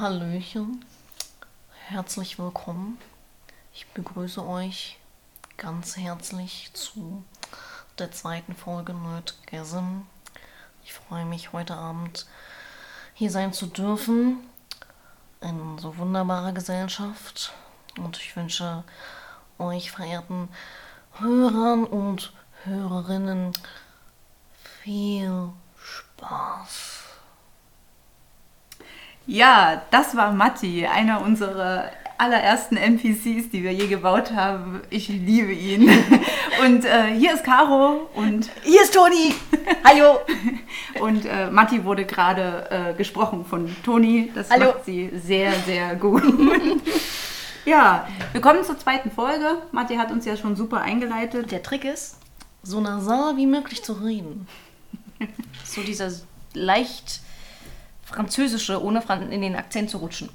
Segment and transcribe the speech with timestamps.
[0.00, 0.82] Hallöchen,
[1.88, 2.96] herzlich willkommen.
[3.74, 4.98] Ich begrüße euch
[5.58, 7.22] ganz herzlich zu
[7.98, 10.06] der zweiten Folge Nerdgasm.
[10.84, 12.26] Ich freue mich heute Abend
[13.12, 14.38] hier sein zu dürfen
[15.42, 17.52] in so wunderbarer Gesellschaft
[17.98, 18.84] und ich wünsche
[19.58, 20.48] euch verehrten
[21.18, 22.32] Hörern und
[22.64, 23.52] Hörerinnen
[24.82, 26.89] viel Spaß.
[29.26, 34.82] Ja, das war Matti, einer unserer allerersten NPCs, die wir je gebaut haben.
[34.90, 35.88] Ich liebe ihn.
[36.62, 39.34] Und äh, hier ist Caro und hier ist Toni.
[39.82, 40.18] Hallo.
[41.00, 44.30] und äh, Matti wurde gerade äh, gesprochen von Toni.
[44.34, 44.66] Das Hallo.
[44.66, 46.22] macht sie sehr, sehr gut.
[47.64, 49.56] ja, wir kommen zur zweiten Folge.
[49.72, 51.50] Matti hat uns ja schon super eingeleitet.
[51.50, 52.18] Der Trick ist,
[52.62, 54.46] so nasal wie möglich zu reden.
[55.64, 56.10] So dieser
[56.52, 57.20] leicht
[58.10, 60.28] französische, ohne Fran in den Akzent zu rutschen.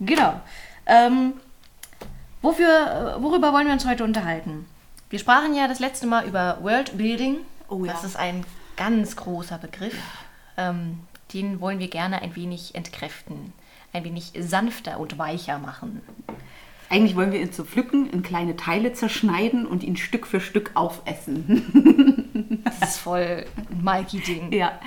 [0.00, 0.40] Genau.
[0.86, 1.34] Ähm,
[2.42, 4.66] wofür, worüber wollen wir uns heute unterhalten?
[5.10, 7.38] Wir sprachen ja das letzte Mal über Worldbuilding.
[7.68, 7.92] Oh ja.
[7.92, 8.44] Das ist ein
[8.76, 9.96] ganz großer Begriff.
[10.56, 11.00] Ähm,
[11.34, 13.52] den wollen wir gerne ein wenig entkräften,
[13.92, 16.02] ein wenig sanfter und weicher machen.
[16.88, 20.72] Eigentlich wollen wir ihn zu pflücken, in kleine Teile zerschneiden und ihn Stück für Stück
[20.74, 22.62] aufessen.
[22.64, 24.52] Das ist voll ein Mikey-Ding.
[24.52, 24.80] Ja.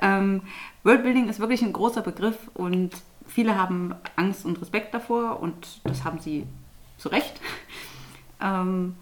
[0.00, 0.42] Ähm,
[0.84, 2.90] Worldbuilding ist wirklich ein großer Begriff und
[3.26, 6.46] viele haben Angst und Respekt davor und das haben sie
[6.96, 7.40] zu Recht.
[8.40, 8.94] Ähm,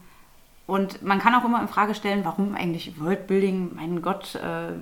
[0.66, 3.76] und man kann auch immer in Frage stellen, warum eigentlich Worldbuilding?
[3.76, 4.72] Mein Gott, äh,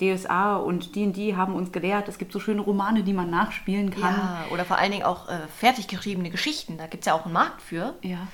[0.00, 4.14] DSA und D&D haben uns gelehrt, es gibt so schöne Romane, die man nachspielen kann.
[4.14, 6.78] Ja, oder vor allen Dingen auch äh, fertig geschriebene Geschichten.
[6.78, 7.94] Da gibt es ja auch einen Markt für.
[8.02, 8.26] Ja.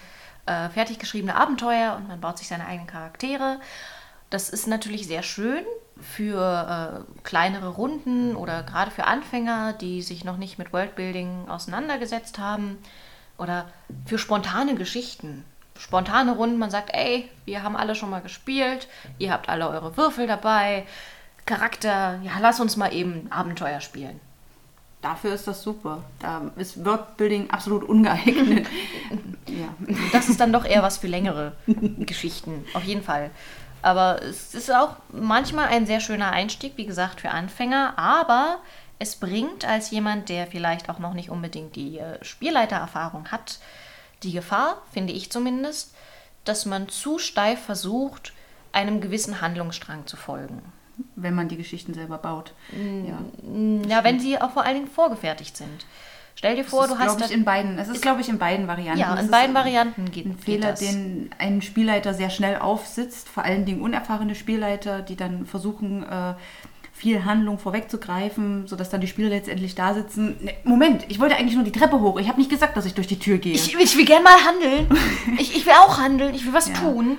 [0.46, 3.60] Äh, fertig geschriebene Abenteuer und man baut sich seine eigenen Charaktere.
[4.30, 5.64] Das ist natürlich sehr schön
[6.00, 12.38] für äh, kleinere Runden oder gerade für Anfänger, die sich noch nicht mit Worldbuilding auseinandergesetzt
[12.38, 12.78] haben.
[13.38, 13.66] Oder
[14.06, 15.44] für spontane Geschichten.
[15.78, 18.86] Spontane Runden, man sagt, ey, wir haben alle schon mal gespielt,
[19.18, 20.86] ihr habt alle eure Würfel dabei,
[21.46, 24.20] Charakter, ja, lass uns mal eben Abenteuer spielen.
[25.02, 26.02] Dafür ist das super.
[26.20, 28.66] Da ist Worldbuilding absolut ungeeignet.
[29.46, 29.68] ja.
[30.12, 33.30] Das ist dann doch eher was für längere Geschichten, auf jeden Fall.
[33.84, 37.98] Aber es ist auch manchmal ein sehr schöner Einstieg, wie gesagt, für Anfänger.
[37.98, 38.60] Aber
[38.98, 43.58] es bringt als jemand, der vielleicht auch noch nicht unbedingt die äh, Spielleitererfahrung hat,
[44.22, 45.94] die Gefahr, finde ich zumindest,
[46.44, 48.32] dass man zu steif versucht,
[48.72, 50.62] einem gewissen Handlungsstrang zu folgen.
[51.14, 52.54] Wenn man die Geschichten selber baut.
[52.72, 53.18] Ja.
[53.86, 55.84] Ja, wenn sie auch vor allen Dingen vorgefertigt sind.
[56.36, 57.78] Stell dir vor, das du ist, hast glaube ich, da- in beiden.
[57.78, 59.00] Es ist, glaube ich, in beiden Varianten.
[59.00, 60.80] ja, in ist beiden Varianten geht, Ein geht Fehler, das.
[60.80, 66.34] den ein Spielleiter sehr schnell aufsitzt, vor allen Dingen unerfahrene Spielleiter, die dann versuchen, äh,
[67.04, 70.36] viel Handlung vorwegzugreifen, sodass dann die Spieler letztendlich da sitzen.
[70.40, 72.18] Ne, Moment, ich wollte eigentlich nur die Treppe hoch.
[72.18, 73.52] Ich habe nicht gesagt, dass ich durch die Tür gehe.
[73.52, 74.88] ich, ich will gerne mal handeln.
[75.38, 76.34] Ich, ich will auch handeln.
[76.34, 76.74] Ich will was Ja.
[76.76, 77.18] tun.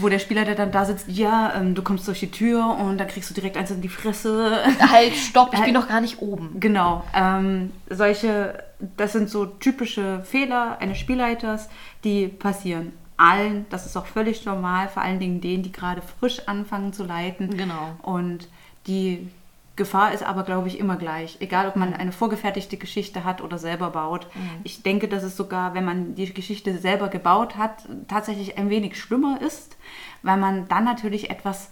[0.00, 3.06] Wo der Spielleiter dann da sitzt, ja, ähm, du kommst durch die Tür und dann
[3.06, 4.58] kriegst du direkt eins in die Fresse.
[4.90, 6.56] Halt, stopp, ich Äh, bin noch gar nicht oben.
[6.58, 7.04] Genau.
[7.14, 8.64] Ähm, solche,
[8.96, 11.68] das sind so typische Fehler eines Spielleiters,
[12.02, 13.66] die passieren allen.
[13.70, 17.56] Das ist auch völlig normal, vor allen Dingen denen, die gerade frisch anfangen zu leiten.
[17.56, 17.90] Genau.
[18.02, 18.48] Und
[18.90, 19.28] die
[19.76, 21.38] Gefahr ist aber, glaube ich, immer gleich.
[21.40, 24.26] Egal, ob man eine vorgefertigte Geschichte hat oder selber baut.
[24.62, 29.00] Ich denke, dass es sogar, wenn man die Geschichte selber gebaut hat, tatsächlich ein wenig
[29.00, 29.78] schlimmer ist,
[30.22, 31.70] weil man dann natürlich etwas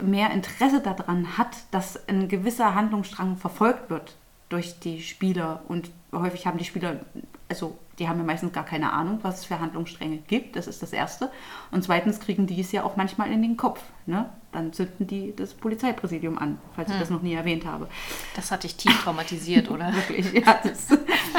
[0.00, 4.14] mehr Interesse daran hat, dass ein gewisser Handlungsstrang verfolgt wird
[4.48, 5.62] durch die Spieler.
[5.66, 7.00] Und häufig haben die Spieler,
[7.48, 10.54] also die haben ja meistens gar keine Ahnung, was es für Handlungsstränge gibt.
[10.54, 11.32] Das ist das Erste.
[11.70, 13.82] Und zweitens kriegen die es ja auch manchmal in den Kopf.
[14.06, 14.28] Ne?
[14.52, 17.88] Dann zünden die das Polizeipräsidium an, falls ich das noch nie erwähnt habe.
[18.34, 19.92] Das hat dich tief traumatisiert, oder?
[19.94, 20.58] Wirklich, ja.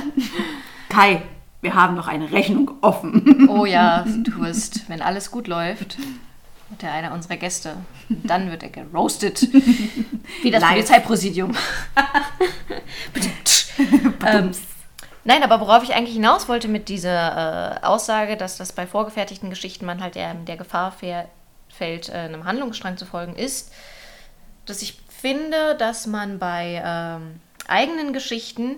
[0.89, 1.21] Kai,
[1.61, 3.49] wir haben noch eine Rechnung offen.
[3.49, 5.97] Oh ja, du wirst, wenn alles gut läuft,
[6.69, 7.75] wird er einer unserer Gäste.
[8.07, 9.41] Dann wird er geroastet.
[10.41, 10.71] Wie das Live.
[10.71, 11.51] Polizeipräsidium.
[14.25, 14.51] ähm,
[15.23, 19.49] nein, aber worauf ich eigentlich hinaus wollte mit dieser äh, Aussage, dass das bei vorgefertigten
[19.49, 21.27] Geschichten man halt eher in der Gefahr fähr-
[21.81, 23.73] fällt, äh, einem Handlungsstrang zu folgen, ist,
[24.67, 28.75] dass ich finde, dass man bei ähm, eigenen Geschichten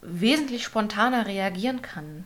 [0.00, 2.24] wesentlich spontaner reagieren kann.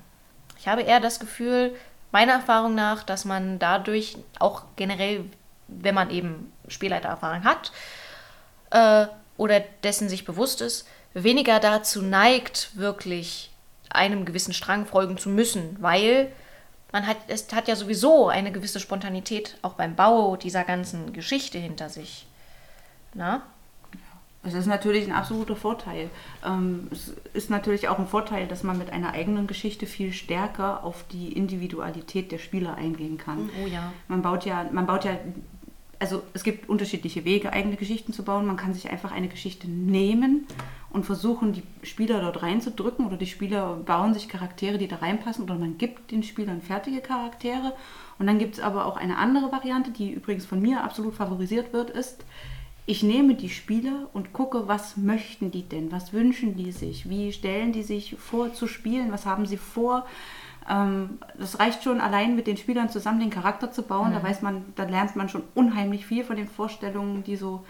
[0.56, 1.74] Ich habe eher das Gefühl,
[2.12, 5.24] meiner Erfahrung nach, dass man dadurch auch generell,
[5.66, 7.72] wenn man eben Spielleitererfahrung hat
[8.70, 9.06] äh,
[9.36, 13.50] oder dessen sich bewusst ist, weniger dazu neigt, wirklich
[13.90, 16.30] einem gewissen Strang folgen zu müssen, weil
[16.92, 21.58] man hat, es hat ja sowieso eine gewisse Spontanität auch beim Bau dieser ganzen Geschichte
[21.58, 22.26] hinter sich.
[23.14, 23.42] Na?
[24.44, 26.10] Es ist natürlich ein absoluter Vorteil.
[26.44, 30.82] Ähm, es ist natürlich auch ein Vorteil, dass man mit einer eigenen Geschichte viel stärker
[30.82, 33.50] auf die Individualität der Spieler eingehen kann.
[33.62, 33.92] Oh ja.
[34.08, 35.16] Man baut ja, man baut ja,
[36.00, 38.44] also es gibt unterschiedliche Wege, eigene Geschichten zu bauen.
[38.44, 40.48] Man kann sich einfach eine Geschichte nehmen
[40.92, 45.44] und versuchen, die Spieler dort reinzudrücken oder die Spieler bauen sich Charaktere, die da reinpassen
[45.44, 47.72] oder man gibt den Spielern fertige Charaktere.
[48.18, 51.72] Und dann gibt es aber auch eine andere Variante, die übrigens von mir absolut favorisiert
[51.72, 52.24] wird, ist,
[52.84, 57.32] ich nehme die Spieler und gucke, was möchten die denn, was wünschen die sich, wie
[57.32, 60.04] stellen die sich vor zu spielen, was haben sie vor.
[60.68, 64.10] Ähm, das reicht schon allein mit den Spielern zusammen den Charakter zu bauen.
[64.10, 64.14] Mhm.
[64.14, 67.64] Da weiß man, da lernt man schon unheimlich viel von den Vorstellungen, die so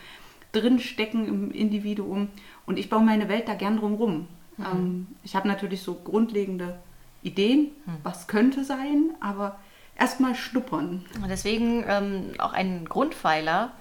[0.53, 2.29] drin stecken im Individuum.
[2.67, 4.29] Und ich baue meine Welt da gern drumrum.
[4.56, 4.64] Mhm.
[4.64, 6.79] Ähm, ich habe natürlich so grundlegende
[7.23, 7.97] Ideen, mhm.
[8.03, 9.59] was könnte sein, aber
[9.99, 11.05] erstmal schnuppern.
[11.29, 13.73] Deswegen ähm, auch ein Grundpfeiler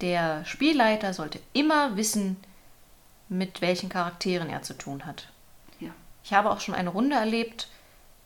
[0.00, 2.36] der Spielleiter sollte immer wissen,
[3.28, 5.28] mit welchen Charakteren er zu tun hat.
[5.80, 5.90] Ja.
[6.22, 7.68] Ich habe auch schon eine Runde erlebt,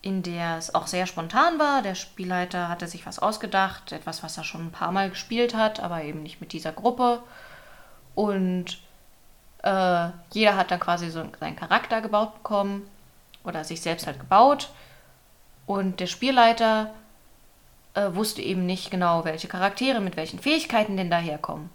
[0.02, 1.82] in der es auch sehr spontan war.
[1.82, 5.80] Der Spielleiter hatte sich was ausgedacht, etwas, was er schon ein paar Mal gespielt hat,
[5.80, 7.22] aber eben nicht mit dieser Gruppe.
[8.14, 8.78] Und
[9.62, 12.88] äh, jeder hat dann quasi so seinen Charakter gebaut bekommen
[13.44, 14.70] oder sich selbst halt gebaut.
[15.66, 16.90] Und der Spielleiter
[17.94, 21.70] äh, wusste eben nicht genau, welche Charaktere mit welchen Fähigkeiten denn daherkommen.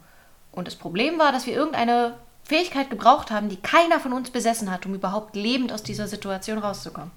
[0.52, 2.14] Und das Problem war, dass wir irgendeine
[2.44, 6.58] Fähigkeit gebraucht haben, die keiner von uns besessen hat, um überhaupt lebend aus dieser Situation
[6.58, 7.10] rauszukommen.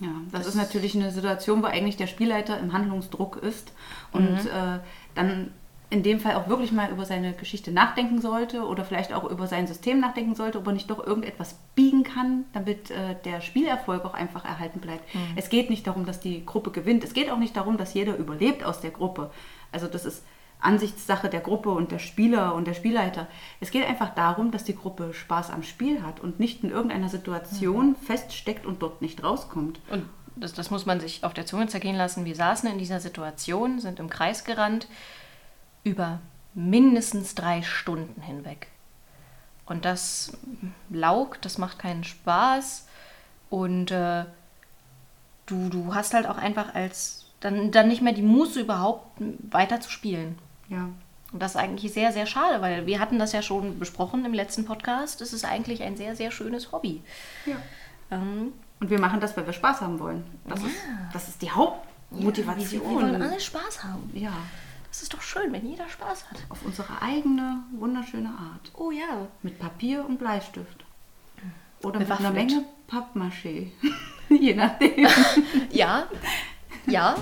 [0.00, 3.72] Ja, das, das ist natürlich eine Situation, wo eigentlich der Spielleiter im Handlungsdruck ist
[4.12, 4.50] und mhm.
[4.50, 4.78] äh,
[5.14, 5.52] dann
[5.90, 9.46] in dem Fall auch wirklich mal über seine Geschichte nachdenken sollte oder vielleicht auch über
[9.46, 14.04] sein System nachdenken sollte, ob er nicht doch irgendetwas biegen kann, damit äh, der Spielerfolg
[14.04, 15.14] auch einfach erhalten bleibt.
[15.14, 15.20] Mhm.
[15.36, 17.04] Es geht nicht darum, dass die Gruppe gewinnt.
[17.04, 19.30] Es geht auch nicht darum, dass jeder überlebt aus der Gruppe.
[19.72, 20.24] Also das ist
[20.60, 23.26] Ansichtssache der Gruppe und der Spieler und der Spielleiter.
[23.60, 27.08] Es geht einfach darum, dass die Gruppe Spaß am Spiel hat und nicht in irgendeiner
[27.08, 27.96] Situation mhm.
[27.96, 29.80] feststeckt und dort nicht rauskommt.
[29.90, 30.06] Und
[30.36, 32.26] das, das muss man sich auf der Zunge zergehen lassen.
[32.26, 34.86] Wir saßen in dieser Situation, sind im Kreis gerannt
[35.84, 36.20] über
[36.54, 38.68] mindestens drei Stunden hinweg.
[39.66, 40.32] Und das
[40.90, 42.86] laugt, das macht keinen Spaß.
[43.50, 44.24] Und äh,
[45.46, 49.06] du, du hast halt auch einfach als dann, dann nicht mehr die Muße überhaupt
[49.50, 50.38] weiter zu spielen.
[50.68, 50.88] Ja.
[51.32, 54.32] Und das ist eigentlich sehr, sehr schade, weil wir hatten das ja schon besprochen im
[54.32, 55.20] letzten Podcast.
[55.20, 57.02] Es ist eigentlich ein sehr, sehr schönes Hobby.
[57.44, 57.56] Ja.
[58.10, 60.24] Ähm, und wir machen das, weil wir Spaß haben wollen.
[60.46, 60.66] Das, ja.
[60.66, 60.76] ist,
[61.12, 62.82] das ist die Hauptmotivation.
[62.82, 64.10] Ja, wir wollen alle Spaß haben.
[64.14, 64.32] Ja.
[64.88, 66.38] Das ist doch schön, wenn jeder Spaß hat.
[66.48, 68.72] Auf unsere eigene, wunderschöne Art.
[68.74, 69.28] Oh ja.
[69.42, 70.84] Mit Papier und Bleistift.
[71.82, 73.70] Oder mit einer Menge Pappmaché.
[74.28, 75.06] Je nachdem.
[75.70, 76.08] ja.
[76.86, 77.16] Ja.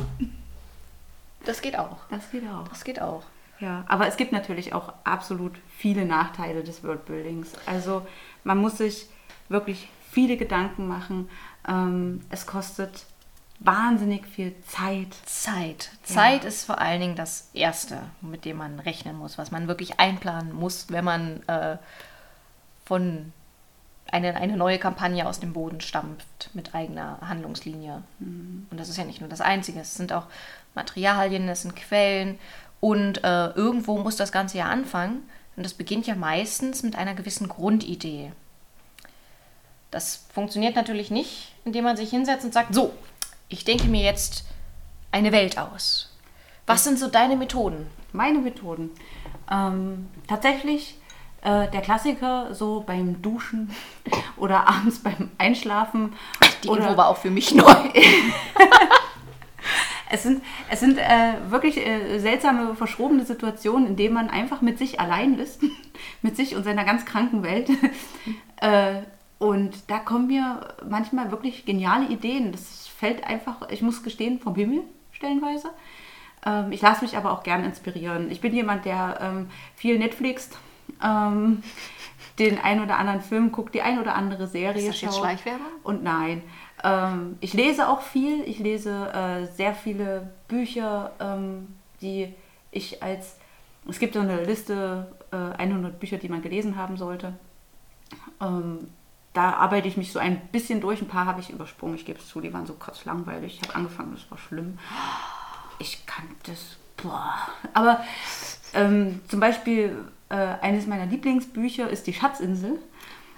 [1.45, 1.99] Das geht auch.
[2.11, 2.69] Das geht auch.
[2.69, 3.25] Das geht auch.
[3.59, 7.53] Ja, aber es gibt natürlich auch absolut viele Nachteile des Worldbuildings.
[7.65, 8.07] Also
[8.45, 9.09] man muss sich
[9.49, 11.29] wirklich viele Gedanken machen.
[11.67, 13.07] Ähm, es kostet
[13.61, 15.15] wahnsinnig viel Zeit.
[15.25, 15.91] Zeit.
[16.03, 16.49] Zeit ja.
[16.49, 20.53] ist vor allen Dingen das Erste, mit dem man rechnen muss, was man wirklich einplanen
[20.53, 21.79] muss, wenn man äh,
[22.85, 23.33] von
[24.11, 28.03] eine, eine neue Kampagne aus dem Boden stampft mit eigener Handlungslinie.
[28.19, 28.67] Mhm.
[28.71, 30.27] Und das ist ja nicht nur das Einzige, es sind auch
[30.75, 32.39] Materialien, es sind Quellen
[32.81, 35.29] und äh, irgendwo muss das Ganze ja anfangen.
[35.57, 38.33] Und das beginnt ja meistens mit einer gewissen Grundidee.
[39.91, 42.93] Das funktioniert natürlich nicht, indem man sich hinsetzt und sagt, so,
[43.49, 44.45] ich denke mir jetzt
[45.13, 46.13] eine Welt aus.
[46.67, 47.87] Was sind so deine Methoden?
[48.13, 48.91] Meine Methoden.
[49.51, 50.99] Ähm, tatsächlich
[51.43, 53.71] äh, der Klassiker so beim Duschen
[54.37, 56.15] oder abends beim Einschlafen.
[56.65, 57.73] Die oder Info war auch für mich neu.
[60.11, 64.79] es sind, es sind äh, wirklich äh, seltsame, verschrobene Situationen, in denen man einfach mit
[64.79, 65.61] sich allein ist,
[66.23, 67.71] mit sich und seiner ganz kranken Welt.
[68.57, 69.03] äh,
[69.39, 72.53] und da kommen mir manchmal wirklich geniale Ideen.
[72.53, 75.71] Das fällt einfach, ich muss gestehen, vom Himmel stellenweise.
[76.45, 78.31] Ähm, ich lasse mich aber auch gern inspirieren.
[78.31, 80.57] Ich bin jemand, der ähm, viel Netflixt,
[81.03, 81.63] ähm,
[82.39, 85.67] den ein oder anderen Film guckt, die ein oder andere Serie Ist das jetzt Schleichwerbung?
[85.83, 86.43] Und nein.
[86.85, 88.43] Ähm, ich lese auch viel.
[88.43, 91.69] Ich lese äh, sehr viele Bücher, ähm,
[92.01, 92.33] die
[92.71, 93.39] ich als...
[93.89, 97.35] Es gibt so eine Liste, äh, 100 Bücher, die man gelesen haben sollte.
[99.37, 101.03] Da arbeite ich mich so ein bisschen durch.
[101.03, 101.97] Ein paar habe ich übersprungen.
[101.97, 103.59] Ich gebe es zu, die waren so kurz langweilig.
[103.61, 104.79] Ich habe angefangen, das war schlimm.
[105.79, 106.79] Ich kann das.
[106.97, 107.35] Boah.
[107.75, 108.03] Aber
[108.73, 109.95] ähm, zum Beispiel
[110.31, 112.79] äh, eines meiner Lieblingsbücher ist Die Schatzinsel.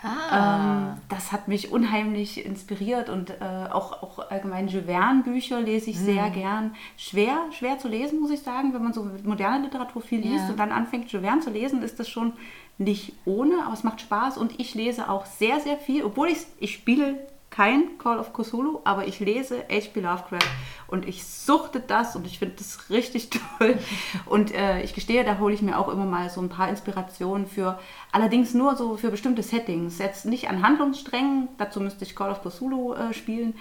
[0.03, 0.93] Ah.
[0.93, 5.99] Ähm, das hat mich unheimlich inspiriert und äh, auch, auch allgemein Jules Verne-Bücher lese ich
[5.99, 6.05] mhm.
[6.05, 6.75] sehr gern.
[6.97, 10.51] Schwer, schwer zu lesen, muss ich sagen, wenn man so moderne Literatur viel liest ja.
[10.51, 12.33] und dann anfängt, Jules zu lesen, ist das schon
[12.79, 16.39] nicht ohne, aber es macht Spaß und ich lese auch sehr, sehr viel, obwohl ich,
[16.61, 17.19] ich spiele
[17.51, 20.01] kein Call of Cthulhu, aber ich lese H.P.
[20.01, 20.47] Lovecraft
[20.87, 23.79] und ich suchte das und ich finde das richtig toll.
[24.27, 27.47] Und äh, ich gestehe, da hole ich mir auch immer mal so ein paar Inspirationen
[27.47, 27.79] für,
[28.13, 29.99] allerdings nur so für bestimmte Settings.
[29.99, 33.55] Jetzt nicht an Handlungssträngen, dazu müsste ich Call of Cthulhu äh, spielen,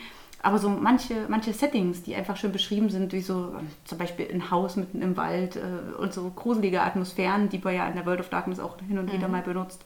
[0.44, 4.29] aber so manche, manche Settings, die einfach schön beschrieben sind, wie so äh, zum Beispiel
[4.32, 8.06] ein Haus mitten im Wald äh, und so gruselige Atmosphären, die man ja in der
[8.06, 9.13] World of Darkness auch hin und mhm.
[9.13, 9.84] wieder mal benutzt.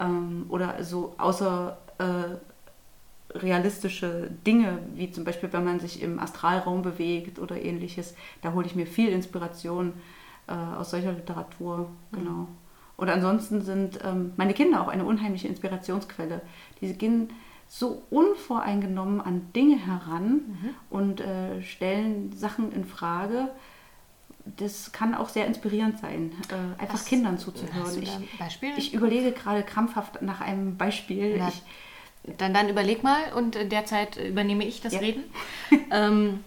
[0.00, 2.53] Ähm, oder so außer äh,
[3.34, 8.14] realistische Dinge, wie zum Beispiel, wenn man sich im Astralraum bewegt oder ähnliches.
[8.42, 9.92] Da hole ich mir viel Inspiration
[10.46, 11.90] äh, aus solcher Literatur.
[12.12, 12.30] Genau.
[12.30, 12.48] Mhm.
[12.96, 16.42] Oder ansonsten sind ähm, meine Kinder auch eine unheimliche Inspirationsquelle.
[16.80, 17.30] Die gehen
[17.66, 20.70] so unvoreingenommen an Dinge heran mhm.
[20.90, 23.48] und äh, stellen Sachen in Frage.
[24.44, 28.00] Das kann auch sehr inspirierend sein, äh, einfach Was, Kindern zuzuhören.
[28.00, 28.18] Ich,
[28.76, 31.38] ich, überlege gerade krampfhaft nach einem Beispiel.
[31.38, 31.62] Na, ich,
[32.24, 35.00] dann, dann überleg mal und in der Zeit übernehme ich das ja.
[35.00, 35.24] Reden.
[35.90, 36.44] ähm,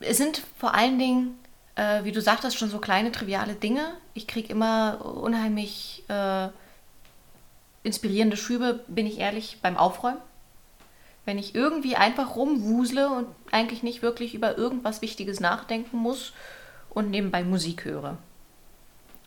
[0.00, 1.38] es sind vor allen Dingen,
[1.74, 3.94] äh, wie du sagtest, schon so kleine, triviale Dinge.
[4.14, 6.48] Ich kriege immer unheimlich äh,
[7.82, 10.18] inspirierende Schübe, bin ich ehrlich, beim Aufräumen.
[11.26, 16.32] Wenn ich irgendwie einfach rumwusle und eigentlich nicht wirklich über irgendwas Wichtiges nachdenken muss
[16.88, 18.16] und nebenbei Musik höre.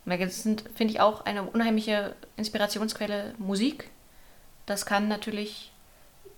[0.06, 3.90] Und da sind, finde ich, auch eine unheimliche Inspirationsquelle Musik.
[4.66, 5.72] Das kann natürlich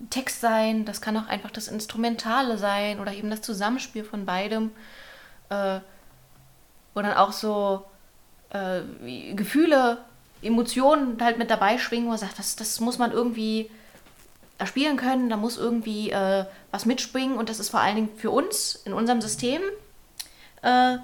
[0.09, 4.71] Text sein, das kann auch einfach das Instrumentale sein oder eben das Zusammenspiel von beidem.
[5.49, 5.79] Äh,
[6.95, 7.85] wo dann auch so
[8.49, 8.81] äh,
[9.35, 9.99] Gefühle,
[10.41, 13.69] Emotionen halt mit dabei schwingen, wo man sagt, das, das muss man irgendwie
[14.57, 18.31] erspielen können, da muss irgendwie äh, was mitspringen und das ist vor allen Dingen für
[18.31, 19.61] uns in unserem System
[20.61, 20.97] äh,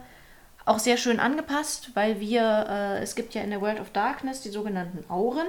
[0.66, 4.42] auch sehr schön angepasst, weil wir, äh, es gibt ja in der World of Darkness
[4.42, 5.48] die sogenannten Auren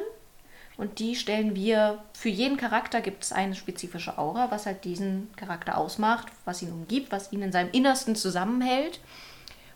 [0.77, 5.31] und die stellen wir, für jeden Charakter gibt es eine spezifische Aura, was halt diesen
[5.37, 9.01] Charakter ausmacht, was ihn umgibt, was ihn in seinem Innersten zusammenhält.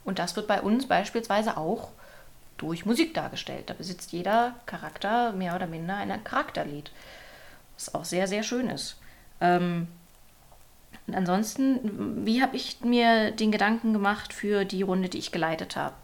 [0.04, 1.90] Und das wird bei uns beispielsweise auch
[2.56, 3.68] durch Musik dargestellt.
[3.68, 6.90] Da besitzt jeder Charakter mehr oder minder ein Charakterlied,
[7.76, 8.96] was auch sehr, sehr schön ist.
[9.40, 9.88] Ähm,
[11.06, 15.76] und ansonsten, wie habe ich mir den Gedanken gemacht für die Runde, die ich geleitet
[15.76, 15.94] habe?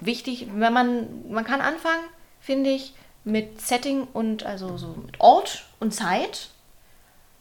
[0.00, 2.04] Wichtig, wenn man, man kann anfangen,
[2.40, 2.94] finde ich,
[3.24, 6.50] mit Setting und also so mit Ort und Zeit.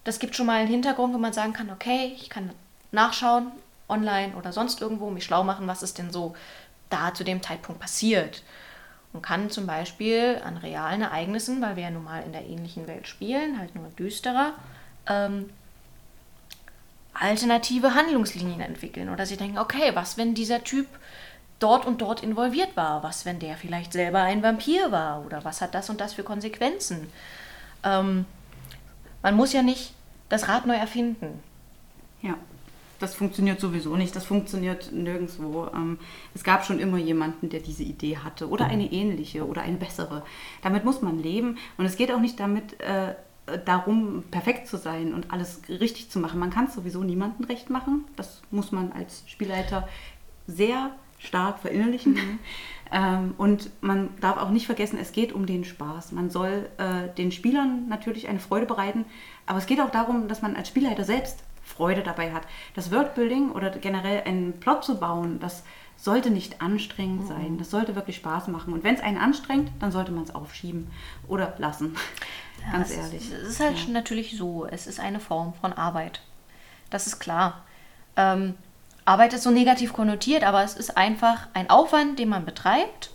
[0.03, 2.51] Das gibt schon mal einen Hintergrund, wo man sagen kann, okay, ich kann
[2.91, 3.51] nachschauen,
[3.87, 6.35] online oder sonst irgendwo, mich schlau machen, was ist denn so
[6.89, 8.43] da zu dem Zeitpunkt passiert.
[9.13, 12.87] Und kann zum Beispiel an realen Ereignissen, weil wir ja nun mal in der ähnlichen
[12.87, 14.53] Welt spielen, halt nur düsterer,
[15.07, 15.49] ähm,
[17.19, 19.09] alternative Handlungslinien entwickeln.
[19.09, 20.87] Oder sie denken, okay, was, wenn dieser Typ
[21.59, 23.03] dort und dort involviert war?
[23.03, 25.25] Was, wenn der vielleicht selber ein Vampir war?
[25.25, 27.09] Oder was hat das und das für Konsequenzen?
[27.83, 28.25] Ähm,
[29.21, 29.93] man muss ja nicht
[30.29, 31.41] das Rad neu erfinden.
[32.21, 32.35] Ja,
[32.99, 34.15] das funktioniert sowieso nicht.
[34.15, 35.67] Das funktioniert nirgendwo.
[35.73, 35.99] Ähm,
[36.33, 40.23] es gab schon immer jemanden, der diese Idee hatte oder eine ähnliche oder eine bessere.
[40.61, 41.57] Damit muss man leben.
[41.77, 43.15] Und es geht auch nicht damit, äh,
[43.65, 46.39] darum, perfekt zu sein und alles richtig zu machen.
[46.39, 48.05] Man kann es sowieso niemandem recht machen.
[48.15, 49.87] Das muss man als Spielleiter
[50.47, 52.13] sehr stark verinnerlichen.
[52.13, 52.39] Mhm.
[52.89, 56.13] Ähm, und man darf auch nicht vergessen, es geht um den Spaß.
[56.13, 59.03] Man soll äh, den Spielern natürlich eine Freude bereiten,
[59.45, 62.43] aber es geht auch darum, dass man als Spielleiter selbst Freude dabei hat.
[62.75, 65.65] Das Wordbuilding oder generell einen Plot zu bauen, das
[65.97, 67.27] sollte nicht anstrengend mhm.
[67.27, 67.57] sein.
[67.57, 68.73] Das sollte wirklich Spaß machen.
[68.73, 70.87] Und wenn es einen anstrengt, dann sollte man es aufschieben
[71.27, 71.95] oder lassen.
[72.67, 73.31] Ja, Ganz es ehrlich.
[73.31, 73.89] Ist, es ist halt ja.
[73.89, 74.65] natürlich so.
[74.65, 76.21] Es ist eine Form von Arbeit.
[76.89, 77.63] Das ist klar.
[78.15, 78.55] Ähm,
[79.05, 83.11] Arbeit ist so negativ konnotiert, aber es ist einfach ein Aufwand, den man betreibt,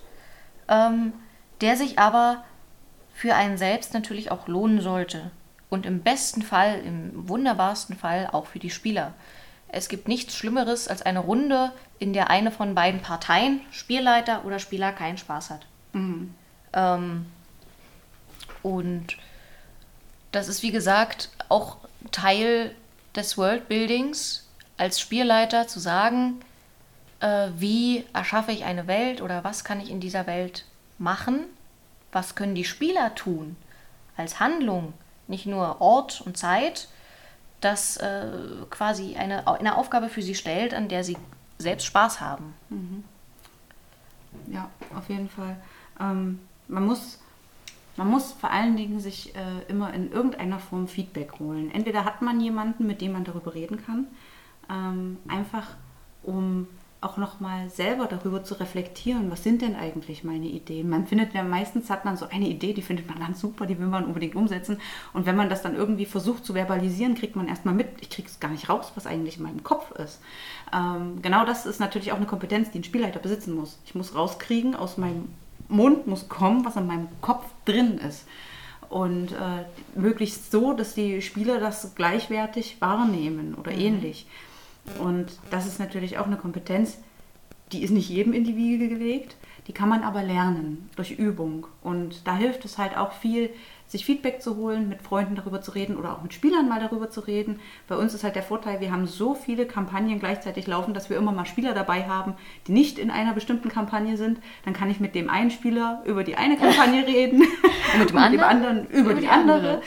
[0.68, 1.12] ähm,
[1.60, 2.44] der sich aber
[3.14, 5.30] für einen selbst natürlich auch lohnen sollte.
[5.68, 9.14] Und im besten Fall, im wunderbarsten Fall auch für die Spieler.
[9.68, 14.58] Es gibt nichts Schlimmeres als eine Runde, in der eine von beiden Parteien, Spielleiter oder
[14.58, 15.66] Spieler, keinen Spaß hat.
[15.92, 16.34] Mhm.
[16.74, 17.26] Ähm,
[18.62, 19.16] und
[20.32, 21.76] das ist, wie gesagt, auch
[22.10, 22.74] Teil
[23.14, 26.40] des Worldbuildings als Spielleiter zu sagen,
[27.20, 30.64] äh, wie erschaffe ich eine Welt oder was kann ich in dieser Welt
[30.98, 31.44] machen,
[32.10, 33.56] was können die Spieler tun
[34.16, 34.92] als Handlung,
[35.28, 36.88] nicht nur Ort und Zeit,
[37.60, 38.30] das äh,
[38.70, 41.16] quasi eine, eine Aufgabe für sie stellt, an der sie
[41.58, 42.54] selbst Spaß haben.
[42.68, 43.04] Mhm.
[44.48, 45.56] ja, auf jeden Fall.
[46.00, 47.18] Ähm, man muss
[47.96, 51.70] man muss vor allen Dingen sich äh, immer in irgendeiner Form Feedback holen.
[51.72, 54.06] Entweder hat man jemanden, mit dem man darüber reden kann,
[54.70, 55.68] ähm, einfach
[56.22, 56.66] um
[57.02, 60.88] auch nochmal selber darüber zu reflektieren, was sind denn eigentlich meine Ideen.
[60.88, 63.78] Man findet ja meistens, hat man so eine Idee, die findet man ganz super, die
[63.78, 64.78] will man unbedingt umsetzen.
[65.12, 68.28] Und wenn man das dann irgendwie versucht zu verbalisieren, kriegt man erstmal mit, ich kriege
[68.28, 70.20] es gar nicht raus, was eigentlich in meinem Kopf ist.
[70.72, 73.80] Ähm, genau das ist natürlich auch eine Kompetenz, die ein Spielleiter besitzen muss.
[73.84, 75.28] Ich muss rauskriegen, aus meinem
[75.68, 78.26] Mund muss kommen, was in meinem Kopf drin ist.
[78.88, 79.64] Und äh,
[79.98, 83.80] möglichst so, dass die Spieler das gleichwertig wahrnehmen oder mhm.
[83.80, 84.26] ähnlich.
[84.98, 86.98] Und das ist natürlich auch eine Kompetenz,
[87.72, 91.66] die ist nicht jedem in die Wiege gelegt, die kann man aber lernen durch Übung.
[91.82, 93.50] Und da hilft es halt auch viel,
[93.86, 97.10] sich Feedback zu holen, mit Freunden darüber zu reden oder auch mit Spielern mal darüber
[97.10, 97.60] zu reden.
[97.88, 101.16] Bei uns ist halt der Vorteil, wir haben so viele Kampagnen gleichzeitig laufen, dass wir
[101.16, 102.34] immer mal Spieler dabei haben,
[102.66, 104.38] die nicht in einer bestimmten Kampagne sind.
[104.64, 107.42] Dann kann ich mit dem einen Spieler über die eine Kampagne reden
[107.92, 109.56] und mit dem, und mit dem anderen über, über die, die andere.
[109.56, 109.82] andere.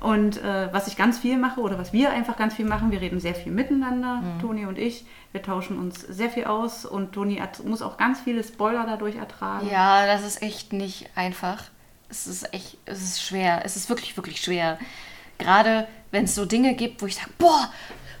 [0.00, 3.02] Und äh, was ich ganz viel mache oder was wir einfach ganz viel machen, wir
[3.02, 4.40] reden sehr viel miteinander, mhm.
[4.40, 5.04] Toni und ich.
[5.32, 9.68] Wir tauschen uns sehr viel aus und Toni muss auch ganz viele Spoiler dadurch ertragen.
[9.70, 11.64] Ja, das ist echt nicht einfach.
[12.08, 13.60] Es ist echt, es ist schwer.
[13.64, 14.78] Es ist wirklich, wirklich schwer.
[15.38, 17.70] Gerade wenn es so Dinge gibt, wo ich sage, boah,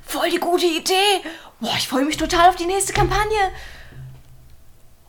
[0.02, 1.24] voll die gute Idee.
[1.60, 3.50] Boah, ich freue mich total auf die nächste Kampagne.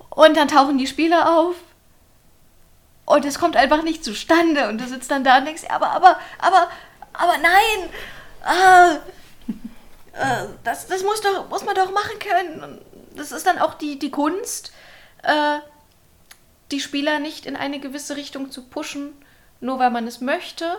[0.09, 1.55] Und dann tauchen die Spieler auf
[3.11, 4.67] und es kommt einfach nicht zustande.
[4.69, 6.69] Und du sitzt dann da und denkst, aber, aber, aber,
[7.13, 7.89] aber nein,
[8.43, 8.95] ah,
[10.13, 12.81] äh, das, das muss, doch, muss man doch machen können.
[13.15, 14.71] das ist dann auch die, die Kunst,
[15.23, 15.59] äh,
[16.71, 19.13] die Spieler nicht in eine gewisse Richtung zu pushen,
[19.59, 20.77] nur weil man es möchte,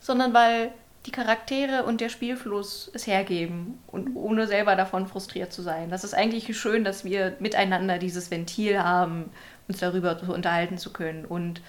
[0.00, 0.72] sondern weil
[1.06, 5.88] die Charaktere und der Spielfluss es hergeben und ohne selber davon frustriert zu sein.
[5.88, 9.30] Das ist eigentlich schön, dass wir miteinander dieses Ventil haben
[9.68, 11.24] uns darüber zu unterhalten zu können.
[11.24, 11.60] Und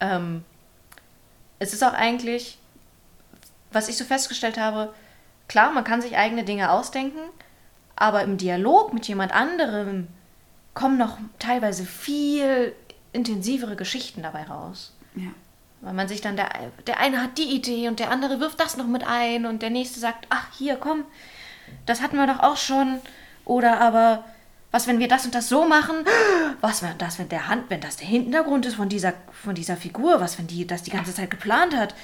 [0.00, 0.44] ähm,
[1.58, 2.58] es ist auch eigentlich,
[3.72, 4.92] was ich so festgestellt habe,
[5.48, 7.20] klar, man kann sich eigene Dinge ausdenken,
[7.96, 10.08] aber im Dialog mit jemand anderem
[10.74, 12.74] kommen noch teilweise viel
[13.12, 14.94] intensivere Geschichten dabei raus.
[15.14, 15.30] Ja.
[15.82, 16.50] Weil man sich dann, der,
[16.86, 19.70] der eine hat die Idee und der andere wirft das noch mit ein und der
[19.70, 21.04] nächste sagt, ach hier, komm,
[21.86, 22.98] das hatten wir doch auch schon.
[23.46, 24.24] Oder aber,
[24.70, 25.96] was, wenn wir das und das so machen?
[26.60, 29.76] Was, wenn das, wenn der Hand, wenn das der Hintergrund ist von dieser, von dieser
[29.76, 30.20] Figur?
[30.20, 31.94] Was, wenn die das die ganze Zeit geplant hat?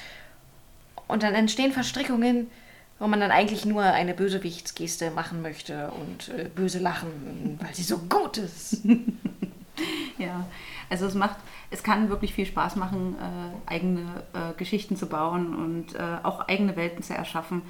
[1.07, 2.51] Und dann entstehen Verstrickungen,
[2.99, 7.83] wo man dann eigentlich nur eine Bösewichtsgeste machen möchte und äh, böse lachen, weil sie
[7.83, 8.79] so gut ist.
[10.19, 10.47] ja,
[10.89, 11.37] also es macht,
[11.71, 14.03] es kann wirklich viel Spaß machen, äh, eigene
[14.33, 17.63] äh, Geschichten zu bauen und äh, auch eigene Welten zu erschaffen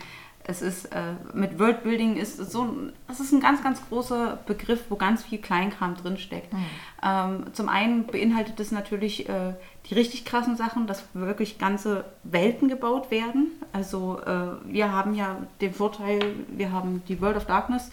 [0.48, 2.72] es ist äh, mit Worldbuilding ist so
[3.08, 6.52] das ist ein ganz ganz großer Begriff, wo ganz viel Kleinkram drin steckt.
[6.52, 6.58] Mhm.
[7.02, 9.54] Ähm, zum einen beinhaltet es natürlich äh,
[9.86, 13.48] die richtig krassen Sachen, dass wirklich ganze Welten gebaut werden.
[13.72, 17.90] Also äh, wir haben ja den Vorteil, wir haben die World of Darkness,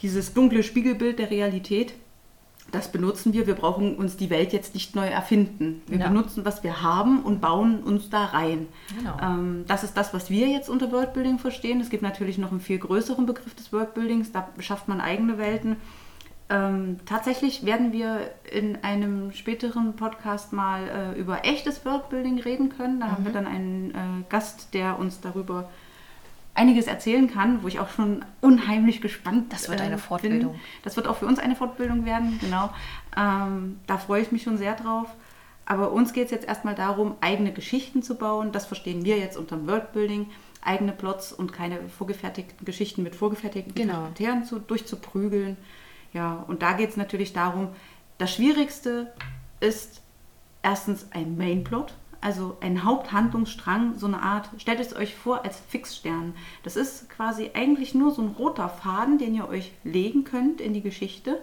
[0.00, 1.94] dieses dunkle Spiegelbild der Realität
[2.72, 3.46] das benutzen wir.
[3.46, 5.82] Wir brauchen uns die Welt jetzt nicht neu erfinden.
[5.86, 6.08] Wir ja.
[6.08, 8.68] benutzen, was wir haben und bauen uns da rein.
[8.98, 9.16] Genau.
[9.22, 11.80] Ähm, das ist das, was wir jetzt unter Worldbuilding verstehen.
[11.80, 14.32] Es gibt natürlich noch einen viel größeren Begriff des Worldbuildings.
[14.32, 15.76] Da schafft man eigene Welten.
[16.48, 23.00] Ähm, tatsächlich werden wir in einem späteren Podcast mal äh, über echtes Worldbuilding reden können.
[23.00, 23.10] Da mhm.
[23.10, 23.34] haben wir mhm.
[23.34, 25.68] dann einen äh, Gast, der uns darüber
[26.56, 30.52] einiges erzählen kann, wo ich auch schon unheimlich gespannt Das wird eine äh, Fortbildung.
[30.52, 30.60] Bin.
[30.82, 32.70] Das wird auch für uns eine Fortbildung werden, genau.
[33.16, 35.08] Ähm, da freue ich mich schon sehr drauf.
[35.66, 38.52] Aber uns geht es jetzt erstmal darum, eigene Geschichten zu bauen.
[38.52, 40.30] Das verstehen wir jetzt unter dem Worldbuilding.
[40.62, 43.94] Eigene Plots und keine vorgefertigten Geschichten mit vorgefertigten genau.
[43.94, 45.56] Charakteren zu, durchzuprügeln.
[46.12, 47.68] Ja, und da geht es natürlich darum,
[48.18, 49.12] das Schwierigste
[49.60, 50.00] ist
[50.62, 56.34] erstens ein Mainplot also ein Haupthandlungsstrang, so eine Art, stellt es euch vor als Fixstern.
[56.62, 60.72] Das ist quasi eigentlich nur so ein roter Faden, den ihr euch legen könnt in
[60.72, 61.40] die Geschichte,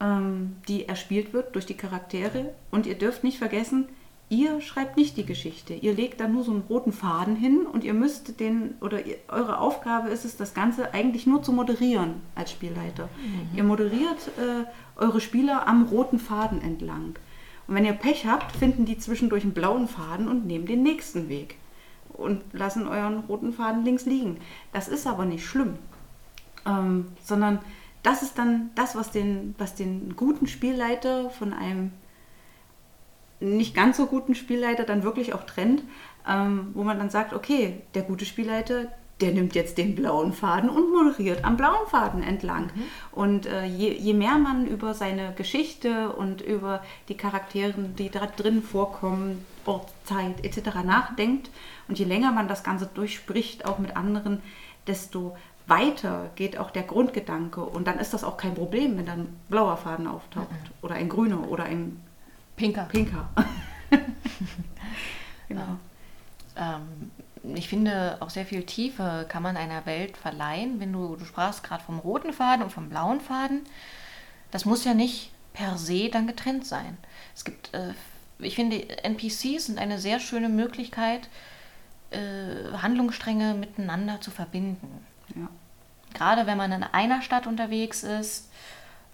[0.00, 2.52] ähm, die erspielt wird durch die Charaktere.
[2.70, 3.88] Und ihr dürft nicht vergessen,
[4.28, 5.74] ihr schreibt nicht die Geschichte.
[5.74, 9.16] Ihr legt da nur so einen roten Faden hin und ihr müsst den, oder ihr,
[9.28, 13.08] eure Aufgabe ist es, das Ganze eigentlich nur zu moderieren als Spielleiter.
[13.22, 13.56] Mhm.
[13.58, 14.64] Ihr moderiert äh,
[14.96, 17.16] eure Spieler am roten Faden entlang.
[17.70, 21.28] Und wenn ihr Pech habt, finden die zwischendurch einen blauen Faden und nehmen den nächsten
[21.28, 21.54] Weg.
[22.12, 24.38] Und lassen euren roten Faden links liegen.
[24.72, 25.78] Das ist aber nicht schlimm,
[26.66, 27.60] ähm, sondern
[28.02, 31.92] das ist dann das, was den, was den guten Spielleiter von einem
[33.38, 35.84] nicht ganz so guten Spielleiter dann wirklich auch trennt,
[36.28, 38.88] ähm, wo man dann sagt, okay, der gute Spielleiter,
[39.20, 42.70] der nimmt jetzt den blauen Faden und moderiert am blauen Faden entlang.
[42.74, 42.82] Mhm.
[43.12, 48.26] Und äh, je, je, mehr man über seine Geschichte und über die Charaktere, die da
[48.26, 50.82] drin vorkommen, Ort, Zeit etc.
[50.84, 51.50] nachdenkt
[51.86, 54.42] und je länger man das Ganze durchspricht, auch mit anderen,
[54.86, 57.60] desto weiter geht auch der Grundgedanke.
[57.60, 60.82] Und dann ist das auch kein Problem, wenn dann ein blauer Faden auftaucht mhm.
[60.82, 62.00] oder ein grüner oder ein
[62.56, 62.84] pinker.
[62.84, 63.28] pinker.
[65.48, 65.76] genau.
[66.56, 67.10] Ähm,
[67.42, 71.62] ich finde, auch sehr viel Tiefe kann man einer Welt verleihen, wenn du, du sprachst
[71.62, 73.62] gerade vom roten Faden und vom blauen Faden.
[74.50, 76.96] Das muss ja nicht per se dann getrennt sein.
[77.34, 77.94] Es gibt, äh,
[78.38, 81.28] ich finde, NPCs sind eine sehr schöne Möglichkeit,
[82.10, 85.04] äh, Handlungsstränge miteinander zu verbinden.
[85.34, 85.48] Ja.
[86.12, 88.50] Gerade wenn man in einer Stadt unterwegs ist,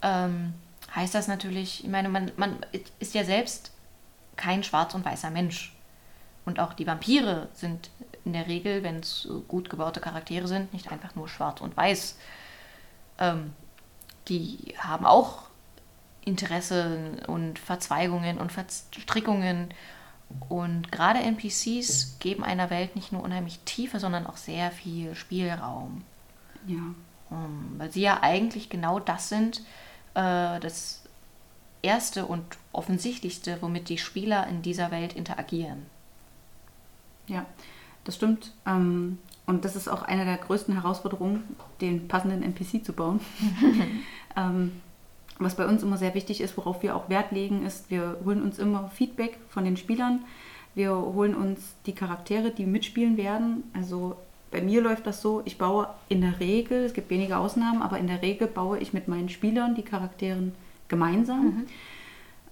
[0.02, 0.54] ähm,
[0.94, 2.58] heißt das natürlich, ich meine, man, man
[2.98, 3.72] ist ja selbst
[4.36, 5.74] kein schwarz und weißer Mensch.
[6.44, 7.90] Und auch die Vampire sind
[8.26, 12.18] in der Regel, wenn es gut gebaute Charaktere sind, nicht einfach nur schwarz und weiß.
[13.18, 13.52] Ähm,
[14.28, 15.44] die haben auch
[16.24, 19.68] Interessen und Verzweigungen und Verstrickungen.
[20.48, 26.02] Und gerade NPCs geben einer Welt nicht nur unheimlich Tiefe, sondern auch sehr viel Spielraum.
[26.66, 26.94] Ja.
[27.30, 29.60] Um, ähm, weil sie ja eigentlich genau das sind,
[30.14, 31.02] äh, das
[31.82, 35.86] erste und offensichtlichste, womit die Spieler in dieser Welt interagieren.
[37.28, 37.46] Ja,
[38.06, 38.52] das stimmt.
[38.66, 41.44] Ähm, und das ist auch eine der größten Herausforderungen,
[41.80, 43.20] den passenden NPC zu bauen.
[44.36, 44.72] ähm,
[45.38, 48.42] was bei uns immer sehr wichtig ist, worauf wir auch Wert legen, ist, wir holen
[48.42, 50.24] uns immer Feedback von den Spielern.
[50.74, 53.64] Wir holen uns die Charaktere, die mitspielen werden.
[53.74, 54.16] Also
[54.50, 57.98] bei mir läuft das so, ich baue in der Regel, es gibt wenige Ausnahmen, aber
[57.98, 60.54] in der Regel baue ich mit meinen Spielern die Charakteren
[60.88, 61.44] gemeinsam.
[61.44, 61.66] Mhm.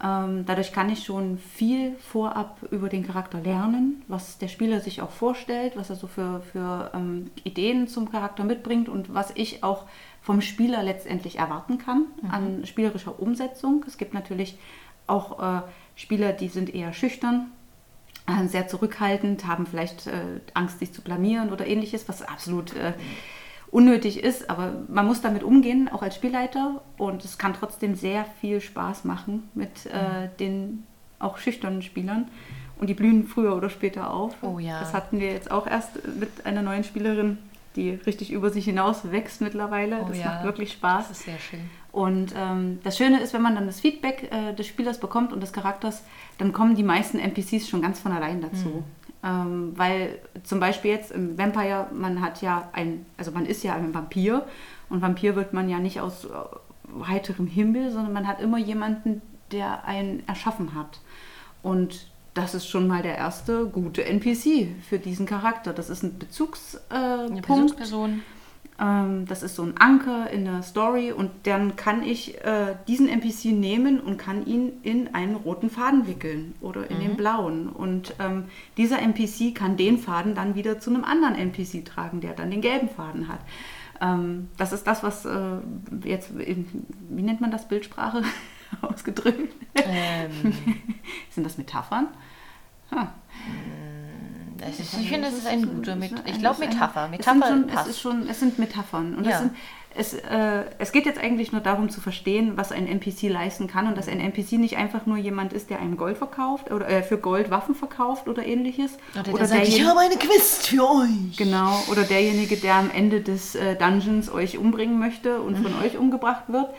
[0.02, 5.02] Ähm, dadurch kann ich schon viel vorab über den Charakter lernen, was der Spieler sich
[5.02, 9.62] auch vorstellt, was er so für, für ähm, Ideen zum Charakter mitbringt und was ich
[9.62, 9.84] auch
[10.20, 12.30] vom Spieler letztendlich erwarten kann mhm.
[12.30, 13.84] an spielerischer Umsetzung.
[13.86, 14.58] Es gibt natürlich
[15.06, 15.62] auch äh,
[15.96, 17.52] Spieler, die sind eher schüchtern,
[18.26, 22.94] äh, sehr zurückhaltend, haben vielleicht äh, Angst, sich zu blamieren oder ähnliches, was absolut äh,
[23.74, 26.80] unnötig ist, aber man muss damit umgehen, auch als Spielleiter.
[26.96, 30.36] Und es kann trotzdem sehr viel Spaß machen mit äh, mhm.
[30.38, 30.86] den
[31.18, 32.28] auch schüchternen Spielern.
[32.78, 34.36] Und die blühen früher oder später auf.
[34.42, 34.78] Oh ja.
[34.78, 37.38] Das hatten wir jetzt auch erst mit einer neuen Spielerin,
[37.74, 40.02] die richtig über sich hinaus wächst mittlerweile.
[40.02, 40.26] Oh das ja.
[40.26, 41.08] macht wirklich Spaß.
[41.08, 41.68] Das ist sehr schön.
[41.90, 45.40] Und ähm, das Schöne ist, wenn man dann das Feedback äh, des Spielers bekommt und
[45.40, 46.04] des Charakters,
[46.38, 48.68] dann kommen die meisten NPCs schon ganz von allein dazu.
[48.68, 48.84] Mhm.
[49.24, 53.74] Ähm, weil zum Beispiel jetzt im Vampire, man hat ja ein, also man ist ja
[53.74, 54.46] ein Vampir
[54.90, 56.28] und Vampir wird man ja nicht aus äh,
[57.06, 61.00] heiterem Himmel, sondern man hat immer jemanden, der einen erschaffen hat.
[61.62, 65.72] Und das ist schon mal der erste gute NPC für diesen Charakter.
[65.72, 66.92] Das ist ein Bezugspunkt.
[66.92, 68.22] Äh, Eine Bezugsperson.
[68.78, 73.08] Ähm, das ist so ein Anker in der Story und dann kann ich äh, diesen
[73.08, 77.02] NPC nehmen und kann ihn in einen roten Faden wickeln oder in mhm.
[77.02, 77.68] den blauen.
[77.68, 78.44] Und ähm,
[78.76, 82.60] dieser NPC kann den Faden dann wieder zu einem anderen NPC tragen, der dann den
[82.60, 83.40] gelben Faden hat.
[84.00, 85.58] Ähm, das ist das, was äh,
[86.04, 86.66] jetzt, in,
[87.10, 88.22] wie nennt man das, Bildsprache
[88.82, 89.54] ausgedrückt?
[89.74, 90.52] Ähm.
[91.30, 92.08] Sind das Metaphern?
[92.90, 92.96] Huh.
[92.96, 93.93] Das
[94.68, 97.08] ist, ich finde, es ist ein guter Met Ich glaube Metapher.
[97.08, 97.86] Metapher schon, passt.
[97.86, 99.14] Es, ist schon, es sind Metaphern.
[99.14, 99.38] Und ja.
[99.38, 99.52] sind,
[99.96, 103.86] es, äh, es geht jetzt eigentlich nur darum zu verstehen, was ein NPC leisten kann
[103.86, 107.02] und dass ein NPC nicht einfach nur jemand ist, der einem Gold verkauft oder äh,
[107.02, 108.98] für Gold Waffen verkauft oder ähnliches.
[109.18, 111.36] Oder, oder sagt, ich habe eine Quest für euch.
[111.36, 115.82] Genau, oder derjenige, der am Ende des äh, Dungeons euch umbringen möchte und von mhm.
[115.82, 116.74] euch umgebracht wird.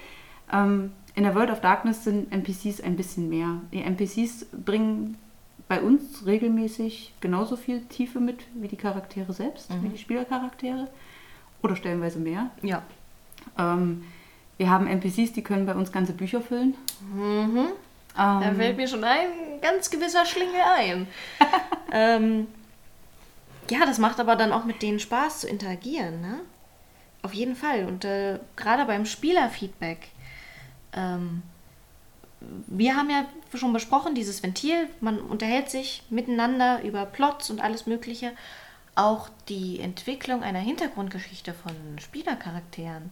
[0.52, 3.62] Ähm, in der World of Darkness sind NPCs ein bisschen mehr.
[3.72, 5.18] Die NPCs bringen
[5.68, 9.84] bei uns regelmäßig genauso viel Tiefe mit wie die Charaktere selbst, mhm.
[9.84, 10.88] wie die Spielercharaktere.
[11.64, 12.52] Oder stellenweise mehr.
[12.62, 12.84] Ja.
[13.58, 14.04] Ähm,
[14.58, 16.76] wir haben NPCs, die können bei uns ganze Bücher füllen.
[17.14, 17.58] Mhm.
[17.58, 17.72] Ähm,
[18.16, 19.28] da fällt mir schon ein
[19.62, 21.08] ganz gewisser Schlingel ein.
[21.92, 22.48] ähm,
[23.70, 26.40] ja, das macht aber dann auch mit denen Spaß zu interagieren, ne?
[27.24, 27.86] Auf jeden Fall.
[27.86, 30.10] Und äh, gerade beim Spielerfeedback
[30.94, 31.42] ähm,
[32.68, 37.86] wir haben ja schon besprochen, dieses Ventil, man unterhält sich miteinander über Plots und alles
[37.86, 38.32] Mögliche.
[38.96, 43.12] Auch die Entwicklung einer Hintergrundgeschichte von Spielercharakteren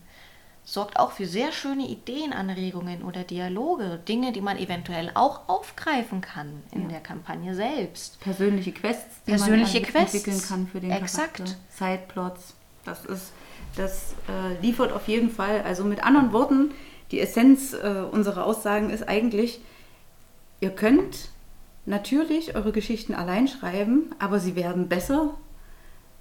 [0.66, 6.64] sorgt auch für sehr schöne Ideenanregungen oder Dialoge, Dinge, die man eventuell auch aufgreifen kann
[6.72, 6.88] in ja.
[6.90, 8.20] der Kampagne selbst.
[8.22, 10.16] Persönliche Quests, die Persönliche man Quests.
[10.16, 11.38] entwickeln kann für den Exakt.
[11.38, 11.58] Charakter.
[11.70, 12.56] Sideplots.
[12.86, 13.32] Das ist,
[13.76, 15.62] das äh, liefert auf jeden Fall.
[15.64, 16.72] Also mit anderen Worten,
[17.14, 19.62] die Essenz äh, unserer Aussagen ist eigentlich,
[20.62, 21.30] ihr könnt
[21.86, 25.36] natürlich eure Geschichten allein schreiben, aber sie werden besser,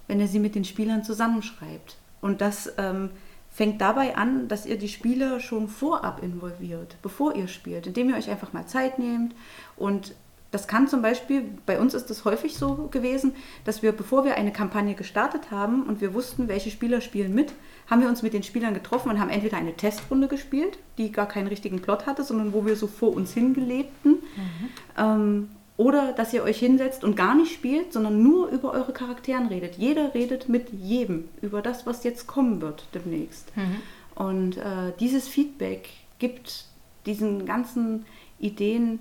[0.06, 1.96] wenn ihr sie mit den Spielern zusammenschreibt.
[2.20, 3.08] Und das ähm,
[3.50, 8.16] fängt dabei an, dass ihr die Spieler schon vorab involviert, bevor ihr spielt, indem ihr
[8.16, 9.34] euch einfach mal Zeit nehmt.
[9.76, 10.14] Und
[10.50, 14.34] das kann zum Beispiel, bei uns ist das häufig so gewesen, dass wir, bevor wir
[14.34, 17.54] eine Kampagne gestartet haben und wir wussten, welche Spieler spielen mit,
[17.92, 21.28] haben wir uns mit den Spielern getroffen und haben entweder eine Testrunde gespielt, die gar
[21.28, 24.12] keinen richtigen Plot hatte, sondern wo wir so vor uns hingelebten.
[24.12, 24.68] Mhm.
[24.96, 29.48] Ähm, oder dass ihr euch hinsetzt und gar nicht spielt, sondern nur über eure Charakteren
[29.48, 29.76] redet.
[29.76, 33.54] Jeder redet mit jedem über das, was jetzt kommen wird demnächst.
[33.56, 33.76] Mhm.
[34.14, 36.64] Und äh, dieses Feedback gibt
[37.04, 38.06] diesen ganzen
[38.38, 39.00] Ideen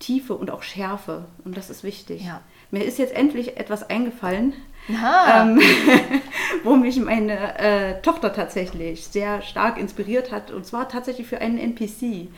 [0.00, 1.26] Tiefe und auch Schärfe.
[1.44, 2.24] Und das ist wichtig.
[2.24, 2.40] Ja.
[2.72, 4.52] Mir ist jetzt endlich etwas eingefallen,
[4.88, 5.60] ähm,
[6.64, 10.50] wo mich meine äh, Tochter tatsächlich sehr stark inspiriert hat.
[10.50, 12.28] Und zwar tatsächlich für einen NPC.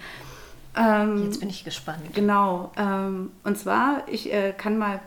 [0.76, 2.02] Ähm, Jetzt bin ich gespannt.
[2.14, 2.72] Genau.
[2.76, 5.00] Ähm, und zwar, ich äh, kann mal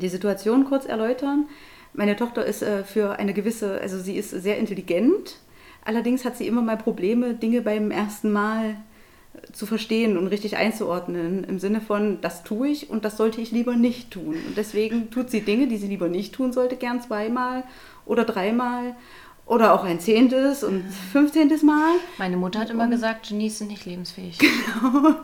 [0.00, 1.46] die Situation kurz erläutern.
[1.92, 5.38] Meine Tochter ist äh, für eine gewisse, also sie ist sehr intelligent.
[5.84, 8.76] Allerdings hat sie immer mal Probleme, Dinge beim ersten Mal
[9.52, 11.44] zu verstehen und richtig einzuordnen.
[11.44, 14.36] Im Sinne von, das tue ich und das sollte ich lieber nicht tun.
[14.46, 17.64] Und deswegen tut sie Dinge, die sie lieber nicht tun sollte, gern zweimal
[18.06, 18.94] oder dreimal
[19.46, 21.94] oder auch ein zehntes und fünfzehntes Mal.
[22.18, 24.38] Meine Mutter hat immer und, gesagt, Genies sind nicht lebensfähig.
[24.80, 25.14] Genau.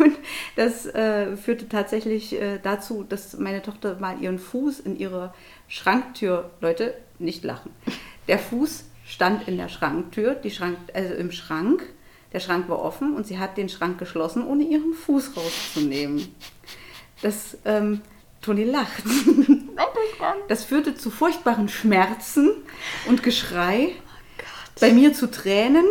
[0.00, 0.16] Und
[0.56, 5.32] das äh, führte tatsächlich äh, dazu, dass meine Tochter mal ihren Fuß in ihre
[5.68, 7.70] Schranktür, Leute, nicht lachen.
[8.26, 11.84] Der Fuß stand in der Schranktür, die Schrank, also im Schrank.
[12.32, 16.34] Der Schrank war offen und sie hat den Schrank geschlossen, ohne ihren Fuß rauszunehmen.
[17.22, 18.02] Das ähm,
[18.42, 19.04] Toni lacht.
[20.48, 22.50] Das führte zu furchtbaren Schmerzen
[23.06, 23.90] und Geschrei.
[23.98, 25.84] Oh bei mir zu Tränen.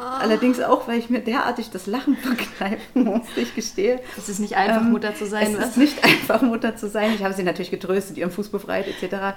[0.00, 4.00] Allerdings auch, weil ich mir derartig das Lachen verkneifen musste, ich gestehe.
[4.16, 5.54] Es ist nicht einfach, ähm, Mutter zu sein.
[5.54, 5.68] Es was?
[5.70, 7.14] ist nicht einfach, Mutter zu sein.
[7.14, 9.12] Ich habe sie natürlich getröstet, ihren Fuß befreit, etc.
[9.12, 9.36] Ja, ja.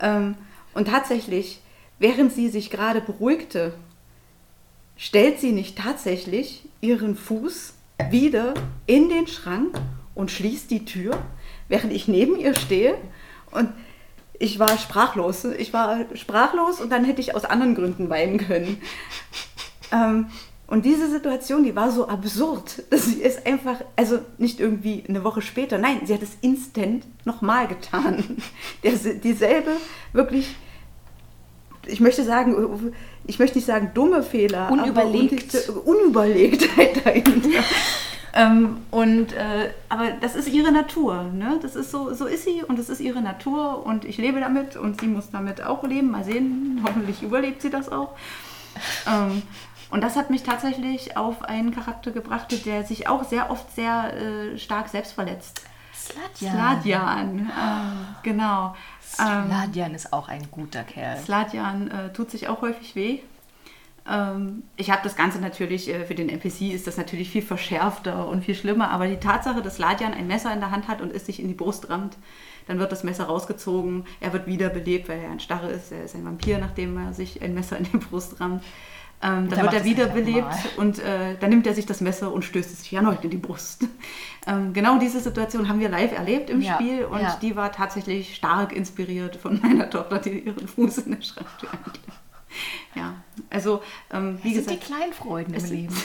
[0.00, 0.34] Ähm,
[0.72, 1.60] und tatsächlich,
[1.98, 3.74] während sie sich gerade beruhigte,
[4.98, 7.72] stellt sie nicht tatsächlich ihren Fuß
[8.10, 8.52] wieder
[8.86, 9.80] in den Schrank
[10.14, 11.18] und schließt die Tür
[11.68, 12.96] während ich neben ihr stehe
[13.50, 13.70] und
[14.38, 15.44] ich war sprachlos.
[15.44, 18.80] Ich war sprachlos und dann hätte ich aus anderen Gründen weinen können.
[19.92, 20.26] Ähm,
[20.66, 25.24] und diese Situation, die war so absurd, dass sie es einfach, also nicht irgendwie eine
[25.24, 28.36] Woche später, nein, sie hat es instant nochmal getan.
[28.82, 29.72] Der, dieselbe,
[30.12, 30.54] wirklich,
[31.88, 32.92] ich möchte sagen,
[33.26, 35.68] ich möchte nicht sagen dumme Fehler, Unüberlegt.
[35.68, 37.48] aber Unüberlegtheit dahinter.
[38.34, 41.24] Ähm, und, äh, aber das ist ihre Natur.
[41.24, 41.58] Ne?
[41.62, 44.76] Das ist so, so ist sie und das ist ihre Natur und ich lebe damit
[44.76, 46.10] und sie muss damit auch leben.
[46.10, 48.12] Mal sehen, hoffentlich überlebt sie das auch.
[49.06, 49.42] Ähm,
[49.90, 54.12] und das hat mich tatsächlich auf einen Charakter gebracht, der sich auch sehr oft sehr
[54.14, 55.62] äh, stark selbst verletzt.
[55.98, 56.52] Sladjan.
[56.52, 58.74] Sladjan, äh, genau.
[59.00, 61.18] Sladjan ähm, ist auch ein guter Kerl.
[61.18, 63.20] Sladjan äh, tut sich auch häufig weh.
[64.08, 68.28] Ähm, ich habe das Ganze natürlich, äh, für den NPC ist das natürlich viel verschärfter
[68.28, 71.12] und viel schlimmer, aber die Tatsache, dass Ladian ein Messer in der Hand hat und
[71.12, 72.16] es sich in die Brust rammt,
[72.66, 76.14] dann wird das Messer rausgezogen, er wird wiederbelebt, weil er ein Starre ist, er ist
[76.14, 78.62] ein Vampir, nachdem er sich ein Messer in die Brust rammt.
[79.20, 82.70] Ähm, dann wird er wiederbelebt und äh, dann nimmt er sich das Messer und stößt
[82.70, 83.86] es sich erneut in die Brust.
[84.46, 87.36] Ähm, genau diese Situation haben wir live erlebt im ja, Spiel und ja.
[87.42, 92.00] die war tatsächlich stark inspiriert von meiner Tochter, die ihren Fuß in der Schranktür einklemmt.
[92.94, 93.14] Ja,
[93.50, 94.68] also ähm, wie das gesagt.
[94.68, 95.94] sind die Kleinfreuden im Leben.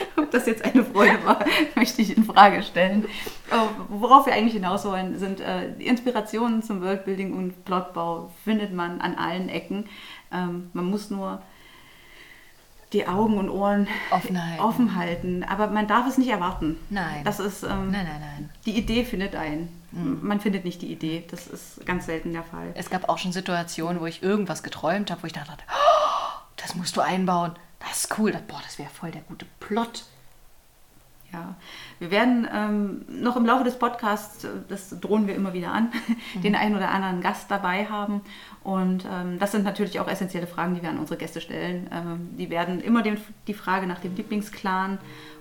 [0.16, 3.06] Ob das jetzt eine Freude war, möchte ich in Frage stellen.
[3.50, 8.72] Aber worauf wir eigentlich hinaus wollen, sind äh, die Inspirationen zum Worldbuilding und Plotbau findet
[8.72, 9.86] man an allen Ecken.
[10.32, 11.42] Ähm, man muss nur
[12.92, 14.62] die Augen und Ohren offen halten.
[14.62, 15.44] offen halten.
[15.44, 16.78] Aber man darf es nicht erwarten.
[16.88, 17.22] Nein.
[17.24, 18.50] Das ist, ähm, nein, nein, nein.
[18.64, 19.68] Die Idee findet ein.
[19.92, 20.20] Mhm.
[20.22, 21.24] Man findet nicht die Idee.
[21.30, 22.70] Das ist ganz selten der Fall.
[22.74, 26.74] Es gab auch schon Situationen, wo ich irgendwas geträumt habe, wo ich dachte, oh, das
[26.74, 27.52] musst du einbauen.
[27.80, 28.32] Das ist cool.
[28.46, 30.04] Boah, das wäre voll der gute Plot.
[31.32, 31.56] Ja,
[31.98, 35.92] wir werden ähm, noch im Laufe des Podcasts, das drohen wir immer wieder an,
[36.34, 36.42] mhm.
[36.42, 38.22] den einen oder anderen Gast dabei haben.
[38.64, 41.90] Und ähm, das sind natürlich auch essentielle Fragen, die wir an unsere Gäste stellen.
[41.92, 44.98] Ähm, die werden immer den, die Frage nach dem Lieblingsclan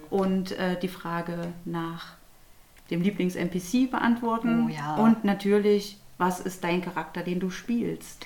[0.09, 2.17] und äh, die Frage nach
[2.89, 4.65] dem Lieblings-NPC beantworten.
[4.67, 4.95] Oh, ja.
[4.95, 8.25] Und natürlich, was ist dein Charakter, den du spielst?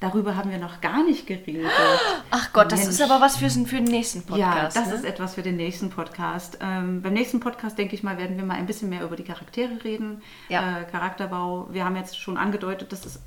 [0.00, 1.70] Darüber haben wir noch gar nicht geredet.
[2.30, 2.82] Ach Gott, Mensch.
[2.82, 4.76] das ist aber was für, für den nächsten Podcast.
[4.76, 4.94] Ja, das ne?
[4.94, 6.58] ist etwas für den nächsten Podcast.
[6.60, 9.24] Ähm, beim nächsten Podcast, denke ich mal, werden wir mal ein bisschen mehr über die
[9.24, 10.22] Charaktere reden.
[10.48, 10.80] Ja.
[10.80, 11.68] Äh, Charakterbau.
[11.70, 13.20] Wir haben jetzt schon angedeutet, dass es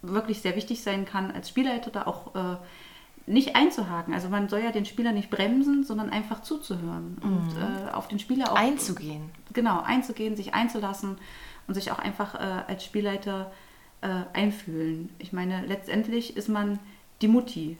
[0.00, 2.56] wirklich sehr wichtig sein kann, als Spielleiter da auch äh,
[3.26, 4.14] nicht einzuhaken.
[4.14, 8.18] Also man soll ja den Spieler nicht bremsen, sondern einfach zuzuhören und äh, auf den
[8.18, 9.30] Spieler auch Einzugehen.
[9.52, 11.18] Genau, einzugehen, sich einzulassen
[11.66, 13.50] und sich auch einfach äh, als Spielleiter
[14.00, 15.10] äh, einfühlen.
[15.18, 16.78] Ich meine, letztendlich ist man
[17.22, 17.78] die Mutti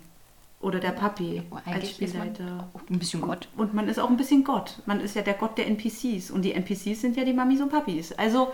[0.60, 2.68] oder der Papi Oh, als Spielleiter.
[2.74, 3.48] auch ein bisschen Gott.
[3.56, 4.80] Und man ist auch ein bisschen Gott.
[4.86, 6.30] Man ist ja der Gott der NPCs.
[6.30, 8.12] Und die NPCs sind ja die Mamis und Papis.
[8.12, 8.52] Also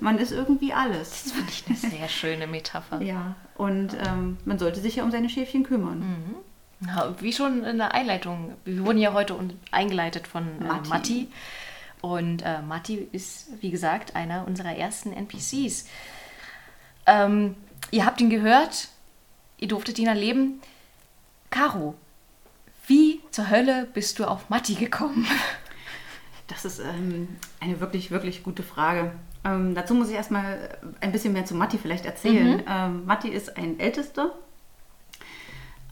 [0.00, 1.24] man ist irgendwie alles.
[1.24, 3.00] Das finde ich eine sehr schöne Metapher.
[3.02, 6.02] Ja, und ähm, man sollte sich ja um seine Schäfchen kümmern.
[6.80, 9.36] Na, Wie schon in der Einleitung, wir wurden ja heute
[9.70, 10.88] eingeleitet von äh, Matti.
[10.88, 11.28] Matti.
[12.00, 15.86] Und äh, Matti ist, wie gesagt, einer unserer ersten NPCs.
[17.06, 17.56] Ähm,
[17.90, 18.88] ihr habt ihn gehört,
[19.58, 20.60] ihr durftet ihn erleben.
[21.50, 21.94] Caro,
[22.86, 25.26] wie zur Hölle bist du auf Matti gekommen?
[26.46, 29.12] Das ist ähm, eine wirklich, wirklich gute Frage.
[29.44, 32.62] Ähm, dazu muss ich erstmal ein bisschen mehr zu Matti vielleicht erzählen.
[32.68, 34.32] Ähm, Matti ist ein Ältester.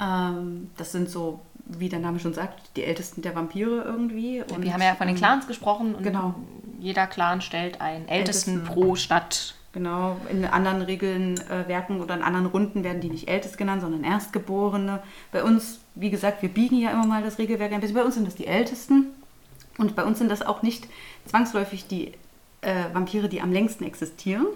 [0.00, 4.42] Ähm, das sind so, wie der Name schon sagt, die Ältesten der Vampire irgendwie.
[4.42, 6.34] Und, wir haben ja von den ähm, Clans gesprochen und genau.
[6.78, 8.74] jeder Clan stellt einen Ältesten, Ältesten.
[8.74, 9.54] pro Stadt.
[9.72, 13.80] Genau, in anderen Regeln, äh, Werken oder in anderen Runden werden die nicht Ältest genannt,
[13.80, 15.02] sondern Erstgeborene.
[15.30, 17.96] Bei uns, wie gesagt, wir biegen ja immer mal das Regelwerk ein bisschen.
[17.96, 19.06] Bei uns sind das die Ältesten.
[19.78, 20.86] Und bei uns sind das auch nicht
[21.24, 22.12] zwangsläufig die
[22.60, 24.46] äh, Vampire, die am längsten existieren,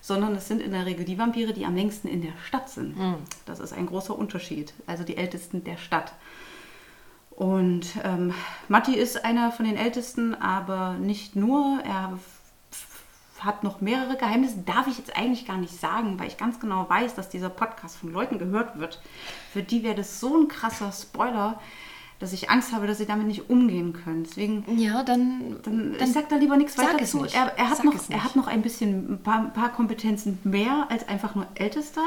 [0.00, 2.96] sondern es sind in der Regel die Vampire, die am längsten in der Stadt sind.
[3.44, 4.72] Das ist ein großer Unterschied.
[4.86, 6.14] Also die Ältesten der Stadt.
[7.30, 8.32] Und ähm,
[8.68, 11.80] Matti ist einer von den Ältesten, aber nicht nur.
[11.84, 12.18] Er
[13.44, 14.58] hat noch mehrere Geheimnisse.
[14.64, 17.96] Darf ich jetzt eigentlich gar nicht sagen, weil ich ganz genau weiß, dass dieser Podcast
[17.96, 19.00] von Leuten gehört wird.
[19.52, 21.60] Für die wäre das so ein krasser Spoiler,
[22.18, 24.24] dass ich Angst habe, dass sie damit nicht umgehen können.
[24.24, 27.22] Deswegen Ja, dann, dann, ich sag da lieber nichts weiter zu.
[27.22, 27.34] nicht.
[27.34, 30.38] Er, er, hat Sag noch, er hat noch ein bisschen, ein paar, ein paar Kompetenzen
[30.44, 32.02] mehr als einfach nur Ältester.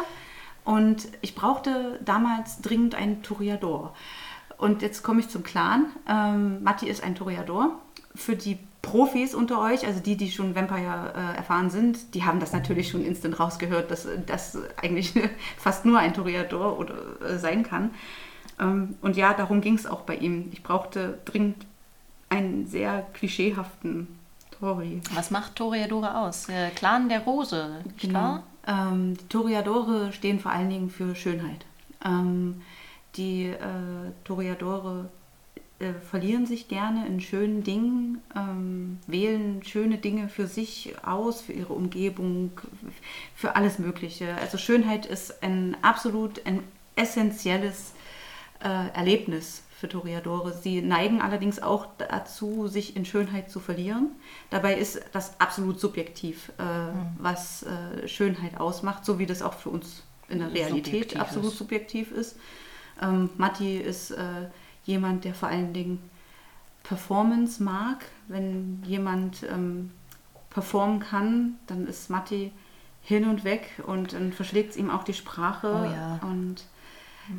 [0.63, 3.93] Und ich brauchte damals dringend einen Toreador.
[4.57, 5.85] Und jetzt komme ich zum Clan.
[6.07, 7.79] Ähm, Matti ist ein Toreador.
[8.15, 12.39] Für die Profis unter euch, also die, die schon Vampire äh, erfahren sind, die haben
[12.39, 15.13] das natürlich schon instant rausgehört, dass das eigentlich
[15.57, 17.91] fast nur ein Toreador oder, äh, sein kann.
[18.59, 20.49] Ähm, und ja, darum ging es auch bei ihm.
[20.51, 21.65] Ich brauchte dringend
[22.29, 24.07] einen sehr klischeehaften
[24.59, 25.01] Tori.
[25.13, 26.45] Was macht Toreadora aus?
[26.47, 28.19] Der Clan der Rose, nicht Genau.
[28.19, 28.43] wahr?
[28.67, 31.65] Ähm, die Toreadore stehen vor allen Dingen für Schönheit.
[32.03, 32.61] Ähm,
[33.15, 33.55] die äh,
[34.23, 35.09] Toreadore
[35.79, 41.53] äh, verlieren sich gerne in schönen Dingen, ähm, wählen schöne Dinge für sich aus, für
[41.53, 42.51] ihre Umgebung,
[43.35, 44.35] für alles Mögliche.
[44.41, 46.61] Also Schönheit ist ein absolut ein
[46.95, 47.93] essentielles
[48.63, 50.53] äh, Erlebnis für Toreadore.
[50.53, 54.09] Sie neigen allerdings auch dazu, sich in Schönheit zu verlieren.
[54.49, 56.63] Dabei ist das absolut subjektiv, äh,
[57.19, 61.51] was äh, Schönheit ausmacht, so wie das auch für uns in der Realität Subjektiv absolut
[61.51, 61.57] ist.
[61.59, 62.35] subjektiv ist.
[62.99, 64.49] Ähm, Matti ist äh,
[64.87, 66.09] jemand, der vor allen Dingen
[66.83, 68.05] Performance mag.
[68.27, 69.91] Wenn jemand ähm,
[70.49, 72.51] performen kann, dann ist Matti
[73.03, 75.67] hin und weg und dann verschlägt es ihm auch die Sprache.
[75.67, 76.19] Oh ja.
[76.23, 76.63] Und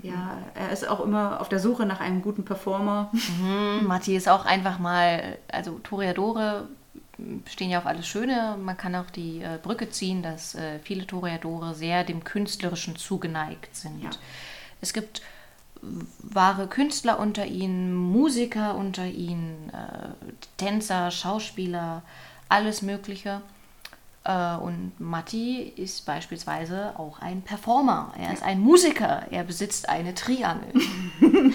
[0.02, 3.10] ja, er ist auch immer auf der Suche nach einem guten Performer.
[3.12, 6.68] Mhm, Matti ist auch einfach mal, also Toreadore
[7.46, 8.56] stehen ja auf alles Schöne.
[8.62, 13.74] Man kann auch die äh, Brücke ziehen, dass äh, viele Toreadore sehr dem Künstlerischen zugeneigt
[13.74, 14.02] sind.
[14.02, 14.10] Ja.
[14.80, 15.22] Es gibt
[15.80, 20.08] wahre Künstler unter ihnen, Musiker unter ihnen, äh,
[20.56, 22.02] Tänzer, Schauspieler,
[22.48, 23.42] alles Mögliche.
[24.24, 28.12] Äh, und Matti ist beispielsweise auch ein Performer.
[28.18, 29.26] Er ist ein Musiker.
[29.30, 30.72] Er besitzt eine Triangel.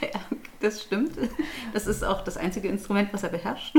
[0.60, 1.12] Das stimmt.
[1.72, 3.76] Das ist auch das einzige Instrument, was er beherrscht.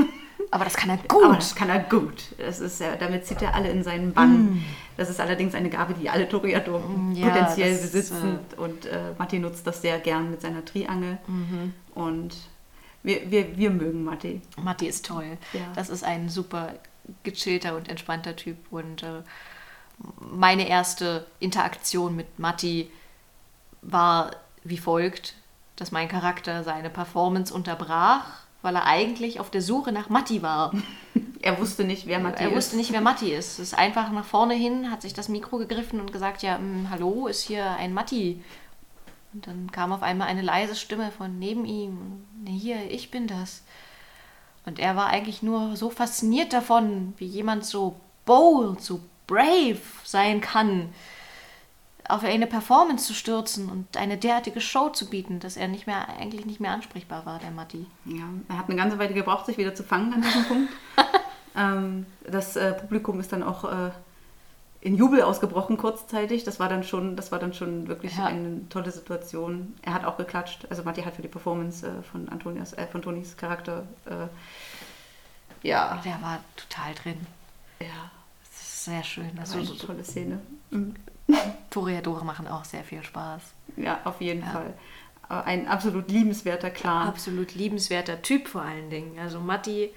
[0.50, 1.38] Aber das kann er Aber gut.
[1.38, 2.24] das kann er gut.
[2.38, 4.64] Das ist ja, damit zieht er alle in seinen Bann.
[4.96, 6.82] Das ist allerdings eine Gabe, die alle Toreador
[7.14, 8.38] ja, potenziell ist, besitzen.
[8.56, 11.18] Und äh, Matti nutzt das sehr gern mit seiner Triangel.
[11.94, 12.34] Und
[13.02, 14.40] wir, wir, wir mögen Matti.
[14.56, 15.38] Matti ist toll.
[15.52, 15.60] Ja.
[15.74, 16.74] Das ist ein super
[17.22, 18.56] gechillter und entspannter Typ.
[18.70, 19.22] Und äh,
[20.18, 22.90] meine erste Interaktion mit Matti
[23.82, 24.30] war
[24.64, 25.34] wie folgt,
[25.76, 28.24] dass mein Charakter seine Performance unterbrach,
[28.62, 30.72] weil er eigentlich auf der Suche nach Matti war.
[31.40, 32.56] Er wusste nicht, wer Matti er ist.
[32.56, 33.60] wusste nicht, wer Matti ist.
[33.60, 36.88] Es ist einfach nach vorne hin, hat sich das Mikro gegriffen und gesagt, ja, mm,
[36.90, 38.42] hallo, ist hier ein Matti.
[39.32, 42.24] Und dann kam auf einmal eine leise Stimme von neben ihm.
[42.44, 43.62] Hier, ich bin das.
[44.66, 47.94] Und er war eigentlich nur so fasziniert davon, wie jemand so
[48.24, 50.92] bold, so brave sein kann,
[52.08, 56.08] auf eine Performance zu stürzen und eine derartige Show zu bieten, dass er nicht mehr,
[56.18, 57.86] eigentlich nicht mehr ansprechbar war, der Matti.
[58.06, 60.72] Ja, er hat eine ganze Weile gebraucht, sich wieder zu fangen an diesem Punkt.
[61.56, 63.90] ähm, das äh, Publikum ist dann auch äh,
[64.80, 66.44] in Jubel ausgebrochen kurzzeitig.
[66.44, 68.26] Das war dann schon, das war dann schon wirklich Ja.
[68.26, 69.74] eine tolle Situation.
[69.82, 70.66] Er hat auch geklatscht.
[70.70, 74.28] Also Matti hat für die Performance äh, von Antonias, äh, von Tonis Charakter äh,
[75.66, 77.26] ja, Der war total drin.
[77.80, 78.10] ja,
[78.44, 79.30] Das ist sehr schön.
[79.36, 80.40] das Also, war so, eine tolle Szene.
[81.70, 83.42] Toreadore machen auch sehr viel Spaß.
[83.76, 84.50] Ja, auf jeden Ja.
[84.50, 84.74] Fall.
[85.30, 87.06] Äh, Ein absolut liebenswerter Clan.
[87.08, 89.18] Absolut liebenswerter Typ vor allen Dingen.
[89.18, 89.92] Also Matti,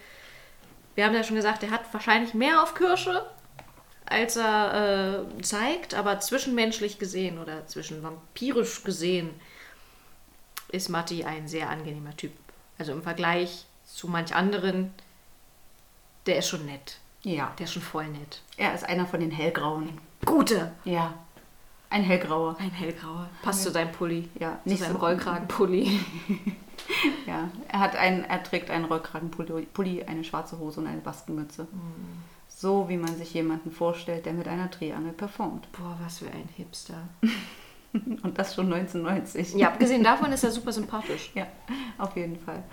[0.96, 3.26] wir haben ja schon gesagt, er hat wahrscheinlich mehr auf Kirsche,
[4.06, 9.30] als er äh, zeigt, aber zwischenmenschlich gesehen oder zwischen vampirisch gesehen
[10.70, 12.34] ist Matti ein sehr angenehmer Typ.
[12.78, 14.94] Also im Vergleich zu manch anderen,
[16.26, 16.98] der ist schon nett.
[17.24, 18.42] Ja, Der ist schon voll nett.
[18.58, 20.00] er ist einer von den Hellgrauen.
[20.26, 20.72] Gute!
[20.86, 21.14] Ja,
[21.90, 22.56] ein Hellgrauer.
[22.60, 23.28] Ein hellgrauer.
[23.42, 24.30] Passt zu seinem Pulli.
[24.40, 26.00] Ja, zu nicht seinem so- Rollkragenpulli.
[27.28, 31.68] Ja, er, hat einen, er trägt einen Rollkragenpulli, Pulli, eine schwarze Hose und eine Baskenmütze.
[32.50, 35.72] So wie man sich jemanden vorstellt, der mit einer Drehangel performt.
[35.72, 36.96] Boah, was für ein Hipster.
[37.94, 39.54] Und das schon 1990.
[39.56, 41.32] Ja, abgesehen davon ist er super sympathisch.
[41.36, 41.46] Ja,
[41.98, 42.64] auf jeden Fall.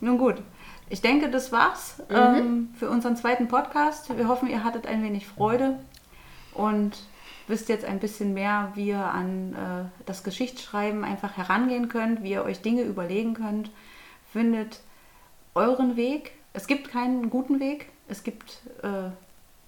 [0.00, 0.42] Nun gut,
[0.90, 4.14] ich denke, das war's ähm, für unseren zweiten Podcast.
[4.16, 5.78] Wir hoffen, ihr hattet ein wenig Freude
[6.54, 6.96] und
[7.48, 12.32] wisst jetzt ein bisschen mehr, wie ihr an äh, das Geschichtsschreiben einfach herangehen könnt, wie
[12.32, 13.70] ihr euch Dinge überlegen könnt.
[14.32, 14.80] Findet
[15.54, 16.32] euren Weg.
[16.52, 17.90] Es gibt keinen guten Weg.
[18.08, 19.10] Es gibt äh,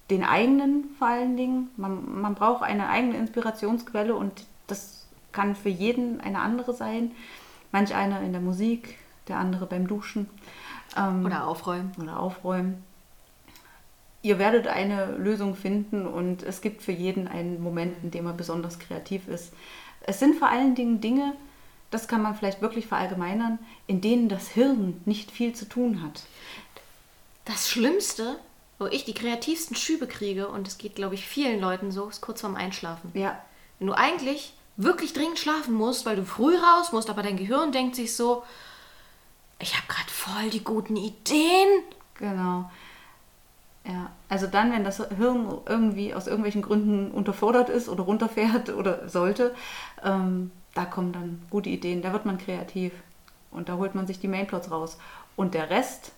[0.09, 1.69] den eigenen vor allen Dingen.
[1.77, 7.11] Man, man braucht eine eigene Inspirationsquelle und das kann für jeden eine andere sein.
[7.71, 10.29] Manch einer in der Musik, der andere beim Duschen
[10.95, 11.91] ähm, Oder aufräumen.
[12.01, 12.83] oder aufräumen.
[14.25, 18.33] Ihr werdet eine Lösung finden und es gibt für jeden einen Moment, in dem er
[18.33, 19.53] besonders kreativ ist.
[20.01, 21.33] Es sind vor allen Dingen Dinge,
[21.91, 26.23] das kann man vielleicht wirklich verallgemeinern, in denen das Hirn nicht viel zu tun hat.
[27.45, 28.39] Das Schlimmste,
[28.79, 32.21] wo ich die kreativsten Schübe kriege, und es geht, glaube ich, vielen Leuten so, ist
[32.21, 33.11] kurz vorm Einschlafen.
[33.13, 33.39] Ja,
[33.77, 37.71] Wenn du eigentlich wirklich dringend schlafen musst, weil du früh raus musst, aber dein Gehirn
[37.71, 38.41] denkt sich so,
[39.59, 41.83] ich habe gerade voll die guten Ideen.
[42.15, 42.71] Genau.
[43.87, 49.07] Ja, also dann, wenn das Hirn irgendwie aus irgendwelchen Gründen unterfordert ist oder runterfährt oder
[49.07, 49.53] sollte,
[50.03, 52.93] ähm, da kommen dann gute Ideen, da wird man kreativ
[53.51, 54.97] und da holt man sich die Mainplots raus.
[55.35, 56.13] Und der Rest,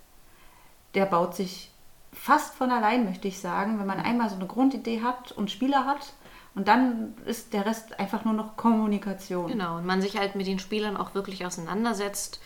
[0.95, 1.71] der baut sich
[2.13, 5.85] fast von allein, möchte ich sagen, wenn man einmal so eine Grundidee hat und Spieler
[5.85, 6.13] hat
[6.55, 9.47] und dann ist der Rest einfach nur noch Kommunikation.
[9.47, 12.39] Genau, und man sich halt mit den Spielern auch wirklich auseinandersetzt,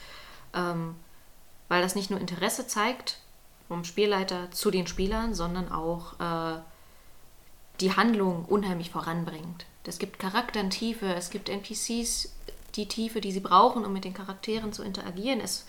[0.56, 0.96] ähm,
[1.70, 3.20] weil das nicht nur Interesse zeigt
[3.72, 6.60] vom Spielleiter zu den Spielern, sondern auch äh,
[7.80, 9.66] die Handlung unheimlich voranbringt.
[9.86, 12.36] Es gibt Charakteren-Tiefe, es gibt NPCs,
[12.76, 15.40] die Tiefe, die sie brauchen, um mit den Charakteren zu interagieren.
[15.40, 15.66] Es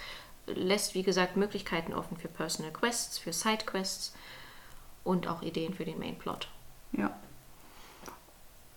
[0.49, 4.13] lässt, wie gesagt, Möglichkeiten offen für Personal Quests, für Side Quests
[5.05, 6.49] und auch Ideen für den Mainplot.
[6.91, 7.17] Ja.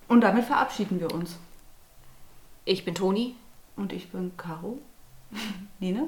[0.08, 1.36] Und damit verabschieden wir uns.
[2.64, 3.36] Ich bin Toni.
[3.76, 4.78] Und ich bin Caro.
[5.80, 6.08] Line?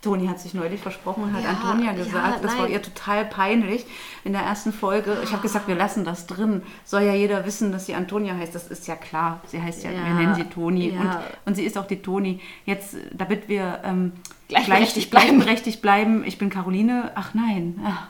[0.00, 3.24] Toni hat sich neulich versprochen und hat Ja, Antonia ja, gesagt, das war ihr total
[3.24, 3.84] peinlich
[4.24, 5.18] in der ersten Folge.
[5.24, 6.62] Ich habe gesagt, wir lassen das drin.
[6.84, 8.54] Soll ja jeder wissen, dass sie Antonia heißt.
[8.54, 9.40] Das ist ja klar.
[9.46, 10.90] Sie heißt ja, Ja, wir nennen sie Toni.
[10.90, 11.00] ja.
[11.00, 11.16] Und,
[11.46, 12.40] und sie ist auch die Toni.
[12.64, 14.12] Jetzt, damit wir ähm,
[14.48, 15.36] Gleichberechtigt gleich- bleiben.
[15.40, 16.24] gleichberechtigt bleiben.
[16.24, 17.10] Ich bin Caroline.
[17.16, 17.80] Ach nein.
[17.84, 18.06] Ach,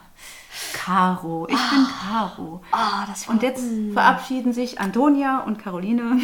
[0.74, 1.46] Caro.
[1.48, 2.62] Ich bin Caro.
[2.72, 3.64] Ah, das Und jetzt
[3.94, 6.20] verabschieden sich Antonia und Caroline.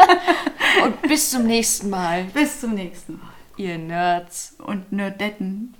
[0.84, 2.24] und bis zum nächsten Mal.
[2.32, 3.28] Bis zum nächsten Mal.
[3.58, 4.56] Ihr Nerds.
[4.58, 5.74] Und Nerdetten.